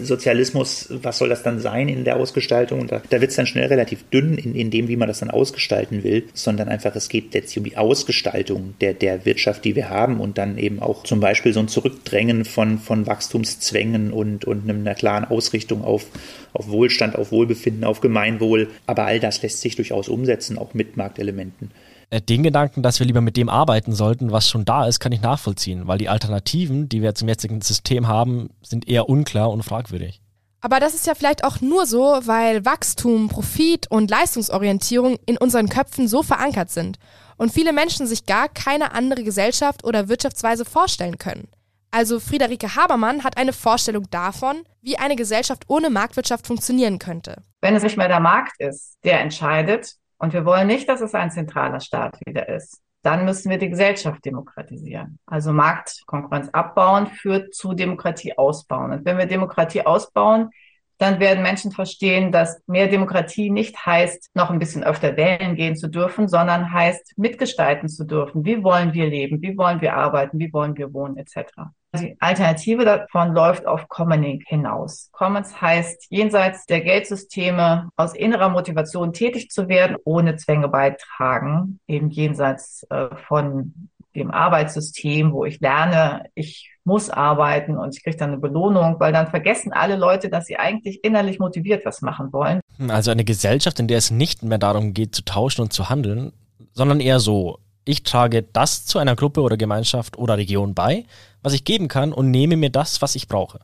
Sozialismus, 0.00 0.88
was 0.90 1.18
soll 1.18 1.28
das 1.28 1.44
dann 1.44 1.60
sein 1.60 1.88
in 1.88 2.04
der 2.04 2.16
Ausgestaltung? 2.16 2.80
Und 2.80 2.90
da, 2.90 3.00
da 3.08 3.20
wird 3.20 3.30
es 3.30 3.36
dann 3.36 3.46
schnell 3.46 3.68
relativ 3.68 4.02
dünn 4.10 4.36
in, 4.36 4.56
in 4.56 4.70
dem, 4.70 4.88
wie 4.88 4.96
man 4.96 5.06
das 5.06 5.20
dann 5.20 5.30
ausgestalten 5.30 6.02
will, 6.02 6.24
sondern 6.34 6.68
einfach, 6.68 6.96
es 6.96 7.08
geht 7.08 7.32
letztlich 7.32 7.58
um 7.58 7.64
die 7.64 7.76
Ausgestaltung 7.76 8.74
der, 8.80 8.92
der 8.92 9.24
Wirtschaft, 9.24 9.64
die 9.64 9.76
wir 9.76 9.88
haben 9.88 10.20
und 10.20 10.36
dann 10.36 10.58
eben 10.58 10.80
auch 10.80 11.04
zum 11.04 11.20
Beispiel 11.20 11.52
so 11.52 11.60
ein 11.60 11.68
Zurückdrängen 11.68 12.44
von, 12.44 12.78
von 12.78 13.06
Wachstumszwängen 13.06 14.12
und, 14.12 14.44
und 14.46 14.68
einer 14.68 14.94
klaren 14.94 15.24
Ausrichtung 15.24 15.84
auf, 15.84 16.06
auf 16.52 16.68
Wohlstand, 16.68 17.14
auf 17.14 17.30
Wohlbefinden, 17.30 17.84
auf 17.84 18.00
Gemeinwohl. 18.00 18.68
Aber 18.86 19.04
all 19.04 19.20
das 19.20 19.42
lässt 19.42 19.60
sich 19.60 19.76
durchaus 19.76 20.08
umsetzen, 20.08 20.58
auch 20.58 20.74
mit 20.74 20.96
Marktelementen. 20.96 21.70
Äh, 22.12 22.20
den 22.20 22.42
Gedanken, 22.42 22.82
dass 22.82 23.00
wir 23.00 23.06
lieber 23.06 23.22
mit 23.22 23.38
dem 23.38 23.48
arbeiten 23.48 23.92
sollten, 23.92 24.32
was 24.32 24.48
schon 24.48 24.66
da 24.66 24.86
ist, 24.86 25.00
kann 25.00 25.12
ich 25.12 25.22
nachvollziehen, 25.22 25.88
weil 25.88 25.96
die 25.96 26.10
Alternativen, 26.10 26.88
die 26.88 27.00
wir 27.00 27.14
zum 27.14 27.26
jetzigen 27.26 27.62
System 27.62 28.06
haben, 28.06 28.50
sind 28.62 28.86
eher 28.86 29.08
unklar 29.08 29.50
und 29.50 29.62
fragwürdig. 29.62 30.20
Aber 30.60 30.78
das 30.78 30.94
ist 30.94 31.06
ja 31.06 31.14
vielleicht 31.14 31.42
auch 31.42 31.60
nur 31.62 31.86
so, 31.86 32.20
weil 32.24 32.64
Wachstum, 32.66 33.28
Profit 33.28 33.90
und 33.90 34.10
Leistungsorientierung 34.10 35.16
in 35.24 35.38
unseren 35.38 35.70
Köpfen 35.70 36.06
so 36.06 36.22
verankert 36.22 36.70
sind 36.70 36.98
und 37.38 37.50
viele 37.50 37.72
Menschen 37.72 38.06
sich 38.06 38.26
gar 38.26 38.48
keine 38.48 38.92
andere 38.92 39.24
Gesellschaft 39.24 39.82
oder 39.82 40.08
Wirtschaftsweise 40.08 40.66
vorstellen 40.66 41.16
können. 41.16 41.48
Also 41.90 42.20
Friederike 42.20 42.76
Habermann 42.76 43.24
hat 43.24 43.38
eine 43.38 43.52
Vorstellung 43.54 44.08
davon, 44.10 44.64
wie 44.82 44.98
eine 44.98 45.16
Gesellschaft 45.16 45.64
ohne 45.66 45.88
Marktwirtschaft 45.88 46.46
funktionieren 46.46 46.98
könnte. 46.98 47.42
Wenn 47.62 47.74
es 47.74 47.82
nicht 47.82 47.96
mehr 47.96 48.08
der 48.08 48.20
Markt 48.20 48.60
ist, 48.60 48.98
der 49.02 49.20
entscheidet, 49.20 49.96
und 50.22 50.32
wir 50.32 50.44
wollen 50.44 50.68
nicht, 50.68 50.88
dass 50.88 51.00
es 51.00 51.16
ein 51.16 51.32
zentraler 51.32 51.80
Staat 51.80 52.16
wieder 52.24 52.48
ist. 52.48 52.80
Dann 53.02 53.24
müssen 53.24 53.50
wir 53.50 53.58
die 53.58 53.70
Gesellschaft 53.70 54.24
demokratisieren. 54.24 55.18
Also 55.26 55.52
Marktkonkurrenz 55.52 56.48
abbauen 56.52 57.08
führt 57.08 57.52
zu 57.52 57.72
Demokratie 57.72 58.38
ausbauen. 58.38 58.92
Und 58.92 59.04
wenn 59.04 59.18
wir 59.18 59.26
Demokratie 59.26 59.84
ausbauen, 59.84 60.50
dann 60.98 61.18
werden 61.18 61.42
Menschen 61.42 61.72
verstehen, 61.72 62.30
dass 62.30 62.62
mehr 62.68 62.86
Demokratie 62.86 63.50
nicht 63.50 63.84
heißt, 63.84 64.30
noch 64.34 64.50
ein 64.50 64.60
bisschen 64.60 64.84
öfter 64.84 65.16
wählen 65.16 65.56
gehen 65.56 65.74
zu 65.74 65.88
dürfen, 65.88 66.28
sondern 66.28 66.72
heißt, 66.72 67.14
mitgestalten 67.18 67.88
zu 67.88 68.04
dürfen. 68.04 68.44
Wie 68.44 68.62
wollen 68.62 68.92
wir 68.92 69.08
leben? 69.08 69.42
Wie 69.42 69.58
wollen 69.58 69.80
wir 69.80 69.96
arbeiten? 69.96 70.38
Wie 70.38 70.52
wollen 70.52 70.76
wir 70.76 70.92
wohnen? 70.92 71.16
Etc. 71.16 71.52
Die 71.94 72.16
Alternative 72.20 72.86
davon 72.86 73.34
läuft 73.34 73.66
auf 73.66 73.86
Commoning 73.88 74.42
hinaus. 74.46 75.10
Commons 75.12 75.60
heißt, 75.60 76.06
jenseits 76.08 76.64
der 76.64 76.80
Geldsysteme 76.80 77.90
aus 77.96 78.14
innerer 78.14 78.48
Motivation 78.48 79.12
tätig 79.12 79.50
zu 79.50 79.68
werden, 79.68 79.98
ohne 80.04 80.36
Zwänge 80.36 80.68
beitragen, 80.68 81.80
eben 81.86 82.08
jenseits 82.08 82.86
äh, 82.88 83.14
von 83.28 83.74
dem 84.14 84.30
Arbeitssystem, 84.30 85.32
wo 85.32 85.44
ich 85.44 85.60
lerne, 85.60 86.24
ich 86.34 86.70
muss 86.84 87.10
arbeiten 87.10 87.76
und 87.76 87.96
ich 87.96 88.02
kriege 88.02 88.16
dann 88.16 88.30
eine 88.30 88.38
Belohnung, 88.38 88.96
weil 88.98 89.12
dann 89.12 89.28
vergessen 89.28 89.72
alle 89.72 89.96
Leute, 89.96 90.28
dass 90.28 90.46
sie 90.46 90.58
eigentlich 90.58 91.04
innerlich 91.04 91.38
motiviert 91.38 91.84
was 91.86 92.02
machen 92.02 92.32
wollen. 92.32 92.60
Also 92.88 93.10
eine 93.10 93.24
Gesellschaft, 93.24 93.78
in 93.80 93.88
der 93.88 93.98
es 93.98 94.10
nicht 94.10 94.42
mehr 94.42 94.58
darum 94.58 94.92
geht, 94.94 95.14
zu 95.14 95.24
tauschen 95.24 95.62
und 95.62 95.72
zu 95.72 95.88
handeln, 95.88 96.32
sondern 96.72 97.00
eher 97.00 97.20
so, 97.20 97.58
ich 97.84 98.02
trage 98.02 98.42
das 98.42 98.84
zu 98.84 98.98
einer 98.98 99.16
Gruppe 99.16 99.40
oder 99.40 99.56
Gemeinschaft 99.56 100.18
oder 100.18 100.36
Region 100.36 100.74
bei, 100.74 101.04
was 101.42 101.52
ich 101.52 101.64
geben 101.64 101.88
kann 101.88 102.12
und 102.12 102.30
nehme 102.30 102.56
mir 102.56 102.70
das, 102.70 103.02
was 103.02 103.14
ich 103.14 103.28
brauche. 103.28 103.60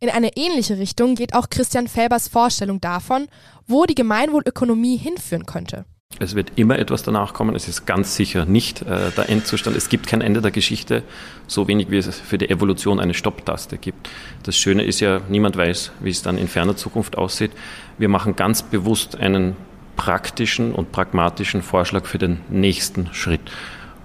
In 0.00 0.08
eine 0.08 0.36
ähnliche 0.36 0.78
Richtung 0.78 1.14
geht 1.14 1.34
auch 1.34 1.50
Christian 1.50 1.86
Felbers 1.86 2.28
Vorstellung 2.28 2.80
davon, 2.80 3.28
wo 3.66 3.84
die 3.84 3.94
Gemeinwohlökonomie 3.94 4.96
hinführen 4.96 5.44
könnte. 5.44 5.84
Es 6.18 6.34
wird 6.34 6.52
immer 6.56 6.78
etwas 6.78 7.02
danach 7.02 7.34
kommen. 7.34 7.54
Es 7.54 7.68
ist 7.68 7.86
ganz 7.86 8.16
sicher 8.16 8.44
nicht 8.44 8.82
äh, 8.82 9.10
der 9.16 9.28
Endzustand. 9.28 9.76
Es 9.76 9.88
gibt 9.88 10.06
kein 10.06 10.22
Ende 10.22 10.40
der 10.40 10.50
Geschichte, 10.50 11.02
so 11.46 11.68
wenig 11.68 11.90
wie 11.90 11.98
es 11.98 12.18
für 12.18 12.36
die 12.36 12.50
Evolution 12.50 12.98
eine 12.98 13.14
Stopptaste 13.14 13.78
gibt. 13.78 14.08
Das 14.42 14.56
Schöne 14.56 14.82
ist 14.82 15.00
ja, 15.00 15.20
niemand 15.28 15.56
weiß, 15.56 15.92
wie 16.00 16.10
es 16.10 16.22
dann 16.22 16.36
in 16.36 16.48
ferner 16.48 16.76
Zukunft 16.76 17.16
aussieht. 17.16 17.52
Wir 17.96 18.08
machen 18.08 18.36
ganz 18.36 18.62
bewusst 18.62 19.16
einen 19.16 19.56
praktischen 19.96 20.72
und 20.72 20.92
pragmatischen 20.92 21.62
Vorschlag 21.62 22.06
für 22.06 22.18
den 22.18 22.40
nächsten 22.48 23.12
Schritt. 23.12 23.42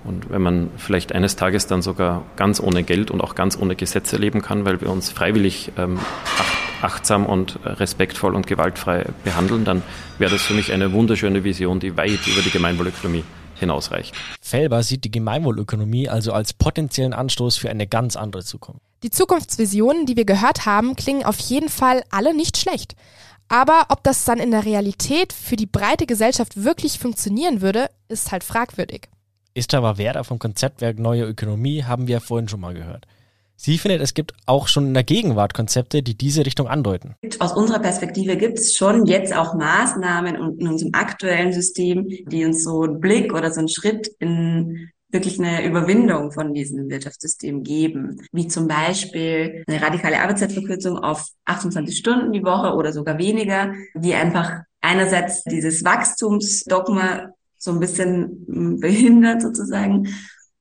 Und 0.05 0.29
wenn 0.29 0.41
man 0.41 0.69
vielleicht 0.77 1.13
eines 1.13 1.35
Tages 1.35 1.67
dann 1.67 1.81
sogar 1.81 2.23
ganz 2.35 2.59
ohne 2.59 2.83
Geld 2.83 3.09
und 3.09 3.21
auch 3.21 3.35
ganz 3.35 3.57
ohne 3.57 3.75
Gesetze 3.75 4.17
leben 4.17 4.41
kann, 4.41 4.65
weil 4.65 4.79
wir 4.81 4.89
uns 4.91 5.09
freiwillig 5.09 5.71
ähm, 5.77 5.99
achtsam 6.81 7.25
und 7.25 7.59
respektvoll 7.65 8.35
und 8.35 8.45
gewaltfrei 8.45 9.05
behandeln, 9.23 9.65
dann 9.65 9.81
wäre 10.19 10.31
das 10.31 10.43
für 10.43 10.53
mich 10.53 10.71
eine 10.71 10.93
wunderschöne 10.93 11.43
Vision, 11.43 11.79
die 11.79 11.97
weit 11.97 12.27
über 12.27 12.41
die 12.41 12.51
Gemeinwohlökonomie 12.51 13.23
hinausreicht. 13.55 14.13
Felber 14.41 14.83
sieht 14.83 15.03
die 15.05 15.11
Gemeinwohlökonomie 15.11 16.09
also 16.09 16.33
als 16.33 16.53
potenziellen 16.53 17.13
Anstoß 17.13 17.57
für 17.57 17.69
eine 17.69 17.87
ganz 17.87 18.15
andere 18.15 18.43
Zukunft. 18.43 18.81
Die 19.03 19.09
Zukunftsvisionen, 19.09 20.05
die 20.05 20.17
wir 20.17 20.25
gehört 20.25 20.65
haben, 20.65 20.95
klingen 20.95 21.23
auf 21.23 21.39
jeden 21.39 21.69
Fall 21.69 22.03
alle 22.11 22.35
nicht 22.35 22.57
schlecht. 22.57 22.95
Aber 23.47 23.85
ob 23.89 24.03
das 24.03 24.25
dann 24.25 24.39
in 24.39 24.51
der 24.51 24.65
Realität 24.65 25.31
für 25.31 25.55
die 25.55 25.67
breite 25.67 26.05
Gesellschaft 26.05 26.63
wirklich 26.63 26.97
funktionieren 26.99 27.61
würde, 27.61 27.89
ist 28.07 28.31
halt 28.31 28.43
fragwürdig. 28.43 29.07
Esther 29.55 29.97
Werder 29.97 30.23
vom 30.23 30.37
Konzeptwerk 30.37 30.99
Neue 30.99 31.23
Ökonomie 31.23 31.83
haben 31.83 32.07
wir 32.07 32.15
ja 32.15 32.19
vorhin 32.19 32.49
schon 32.49 32.59
mal 32.59 32.73
gehört. 32.73 33.07
Sie 33.57 33.77
findet, 33.77 34.01
es 34.01 34.13
gibt 34.13 34.33
auch 34.45 34.67
schon 34.67 34.87
in 34.87 34.93
der 34.93 35.05
Gegenwart 35.05 35.53
Konzepte, 35.53 36.03
die 36.03 36.17
diese 36.17 36.45
Richtung 36.45 36.67
andeuten. 36.67 37.15
Aus 37.39 37.53
unserer 37.53 37.79
Perspektive 37.79 38.35
gibt 38.35 38.59
es 38.59 38.75
schon 38.75 39.05
jetzt 39.05 39.33
auch 39.33 39.53
Maßnahmen 39.53 40.35
in 40.59 40.67
unserem 40.67 40.93
aktuellen 40.93 41.53
System, 41.53 42.05
die 42.09 42.43
uns 42.43 42.65
so 42.65 42.81
einen 42.81 42.99
Blick 42.99 43.33
oder 43.33 43.51
so 43.51 43.59
einen 43.59 43.69
Schritt 43.69 44.11
in 44.19 44.91
wirklich 45.09 45.39
eine 45.39 45.65
Überwindung 45.65 46.33
von 46.33 46.53
diesem 46.53 46.89
Wirtschaftssystem 46.89 47.63
geben, 47.63 48.21
wie 48.33 48.49
zum 48.49 48.67
Beispiel 48.67 49.63
eine 49.65 49.81
radikale 49.81 50.19
Arbeitszeitverkürzung 50.19 50.97
auf 50.97 51.29
28 51.45 51.97
Stunden 51.97 52.33
die 52.33 52.43
Woche 52.43 52.75
oder 52.75 52.91
sogar 52.91 53.17
weniger, 53.17 53.71
die 53.95 54.13
einfach 54.13 54.63
einerseits 54.81 55.45
dieses 55.45 55.85
Wachstumsdogma 55.85 57.29
so 57.65 57.71
ein 57.71 57.79
bisschen 57.79 58.79
behindert 58.79 59.41
sozusagen 59.41 60.07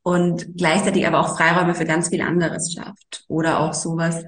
und 0.02 0.56
gleichzeitig 0.56 1.06
aber 1.06 1.20
auch 1.20 1.36
Freiräume 1.36 1.74
für 1.74 1.84
ganz 1.84 2.08
viel 2.08 2.22
anderes 2.22 2.72
schafft. 2.72 3.24
Oder 3.28 3.60
auch 3.60 3.74
sowas 3.74 4.24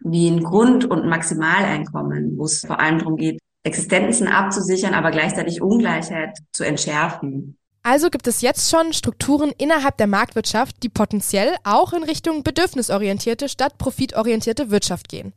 wie 0.00 0.28
ein 0.28 0.42
Grund- 0.42 0.84
und 0.84 1.02
ein 1.02 1.08
Maximaleinkommen, 1.08 2.38
wo 2.38 2.44
es 2.44 2.60
vor 2.60 2.80
allem 2.80 2.98
darum 2.98 3.16
geht, 3.16 3.38
Existenzen 3.64 4.26
abzusichern, 4.26 4.94
aber 4.94 5.10
gleichzeitig 5.10 5.62
Ungleichheit 5.62 6.38
zu 6.52 6.64
entschärfen. 6.64 7.56
Also 7.84 8.10
gibt 8.10 8.26
es 8.28 8.40
jetzt 8.40 8.70
schon 8.70 8.92
Strukturen 8.92 9.52
innerhalb 9.58 9.96
der 9.96 10.06
Marktwirtschaft, 10.06 10.82
die 10.82 10.88
potenziell 10.88 11.56
auch 11.64 11.92
in 11.92 12.04
Richtung 12.04 12.42
bedürfnisorientierte 12.42 13.48
statt 13.48 13.78
profitorientierte 13.78 14.70
Wirtschaft 14.70 15.08
gehen. 15.08 15.32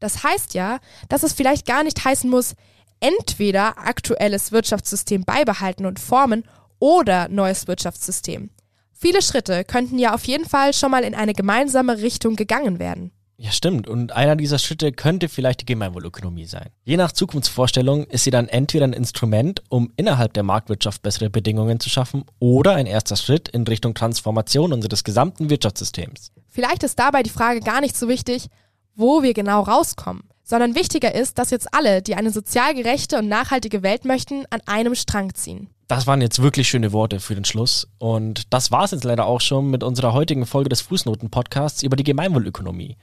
Das 0.00 0.22
heißt 0.22 0.54
ja, 0.54 0.78
dass 1.08 1.22
es 1.22 1.32
vielleicht 1.32 1.66
gar 1.66 1.84
nicht 1.84 2.04
heißen 2.04 2.28
muss, 2.28 2.54
entweder 3.00 3.78
aktuelles 3.78 4.52
Wirtschaftssystem 4.52 5.24
beibehalten 5.24 5.86
und 5.86 6.00
formen 6.00 6.44
oder 6.78 7.28
neues 7.28 7.66
Wirtschaftssystem. 7.66 8.50
Viele 8.92 9.22
Schritte 9.22 9.64
könnten 9.64 9.98
ja 9.98 10.14
auf 10.14 10.24
jeden 10.24 10.46
Fall 10.46 10.72
schon 10.72 10.90
mal 10.90 11.04
in 11.04 11.14
eine 11.14 11.34
gemeinsame 11.34 11.98
Richtung 11.98 12.36
gegangen 12.36 12.78
werden. 12.78 13.10
Ja, 13.36 13.50
stimmt. 13.50 13.88
Und 13.88 14.12
einer 14.12 14.36
dieser 14.36 14.58
Schritte 14.58 14.92
könnte 14.92 15.28
vielleicht 15.28 15.62
die 15.62 15.66
Gemeinwohlökonomie 15.66 16.46
sein. 16.46 16.70
Je 16.84 16.96
nach 16.96 17.10
Zukunftsvorstellung 17.10 18.04
ist 18.04 18.24
sie 18.24 18.30
dann 18.30 18.48
entweder 18.48 18.86
ein 18.86 18.92
Instrument, 18.92 19.62
um 19.68 19.92
innerhalb 19.96 20.34
der 20.34 20.44
Marktwirtschaft 20.44 21.02
bessere 21.02 21.30
Bedingungen 21.30 21.80
zu 21.80 21.90
schaffen, 21.90 22.24
oder 22.38 22.74
ein 22.74 22.86
erster 22.86 23.16
Schritt 23.16 23.48
in 23.48 23.64
Richtung 23.64 23.94
Transformation 23.94 24.72
unseres 24.72 25.02
gesamten 25.02 25.50
Wirtschaftssystems. 25.50 26.30
Vielleicht 26.48 26.84
ist 26.84 26.98
dabei 26.98 27.24
die 27.24 27.30
Frage 27.30 27.60
gar 27.60 27.80
nicht 27.80 27.96
so 27.96 28.08
wichtig, 28.08 28.46
wo 28.94 29.24
wir 29.24 29.34
genau 29.34 29.62
rauskommen, 29.62 30.22
sondern 30.44 30.74
wichtiger 30.74 31.14
ist, 31.14 31.38
dass 31.38 31.50
jetzt 31.50 31.74
alle, 31.74 32.02
die 32.02 32.14
eine 32.14 32.30
sozial 32.30 32.74
gerechte 32.74 33.18
und 33.18 33.28
nachhaltige 33.28 33.82
Welt 33.82 34.04
möchten, 34.04 34.44
an 34.50 34.60
einem 34.66 34.94
Strang 34.94 35.34
ziehen. 35.34 35.68
Das 35.88 36.06
waren 36.06 36.20
jetzt 36.20 36.40
wirklich 36.40 36.68
schöne 36.68 36.92
Worte 36.92 37.20
für 37.20 37.34
den 37.34 37.44
Schluss. 37.44 37.88
Und 37.98 38.52
das 38.52 38.70
war 38.70 38.84
es 38.84 38.92
jetzt 38.92 39.04
leider 39.04 39.26
auch 39.26 39.40
schon 39.40 39.70
mit 39.70 39.82
unserer 39.82 40.12
heutigen 40.12 40.46
Folge 40.46 40.68
des 40.68 40.80
Fußnoten-Podcasts 40.82 41.82
über 41.82 41.96
die 41.96 42.04
Gemeinwohlökonomie. 42.04 42.96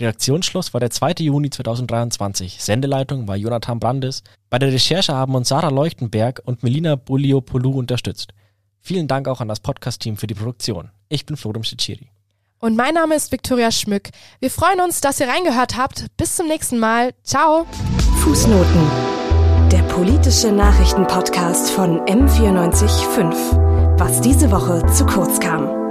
Redaktionsschluss 0.00 0.72
war 0.74 0.80
der 0.80 0.90
2. 0.90 1.14
Juni 1.20 1.50
2023. 1.50 2.60
Sendeleitung 2.60 3.28
war 3.28 3.36
Jonathan 3.36 3.78
Brandes. 3.78 4.24
Bei 4.50 4.58
der 4.58 4.72
Recherche 4.72 5.14
haben 5.14 5.36
uns 5.36 5.48
Sarah 5.48 5.68
Leuchtenberg 5.68 6.42
und 6.44 6.64
Melina 6.64 6.96
Buliopoulou 6.96 7.78
unterstützt. 7.78 8.34
Vielen 8.80 9.06
Dank 9.06 9.28
auch 9.28 9.40
an 9.40 9.48
das 9.48 9.60
Podcast-Team 9.60 10.16
für 10.16 10.26
die 10.26 10.34
Produktion. 10.34 10.90
Ich 11.08 11.24
bin 11.26 11.36
Florim 11.36 11.62
Schiciri. 11.62 12.13
Und 12.64 12.76
mein 12.76 12.94
Name 12.94 13.14
ist 13.14 13.30
Viktoria 13.30 13.70
Schmück. 13.70 14.08
Wir 14.40 14.50
freuen 14.50 14.80
uns, 14.80 15.02
dass 15.02 15.20
ihr 15.20 15.28
reingehört 15.28 15.76
habt. 15.76 16.06
Bis 16.16 16.34
zum 16.34 16.46
nächsten 16.46 16.78
Mal. 16.78 17.10
Ciao. 17.22 17.66
Fußnoten. 18.22 18.90
Der 19.70 19.82
politische 19.82 20.50
Nachrichtenpodcast 20.50 21.70
von 21.72 22.00
M945. 22.06 23.98
Was 23.98 24.22
diese 24.22 24.50
Woche 24.50 24.82
zu 24.86 25.04
kurz 25.04 25.40
kam. 25.40 25.83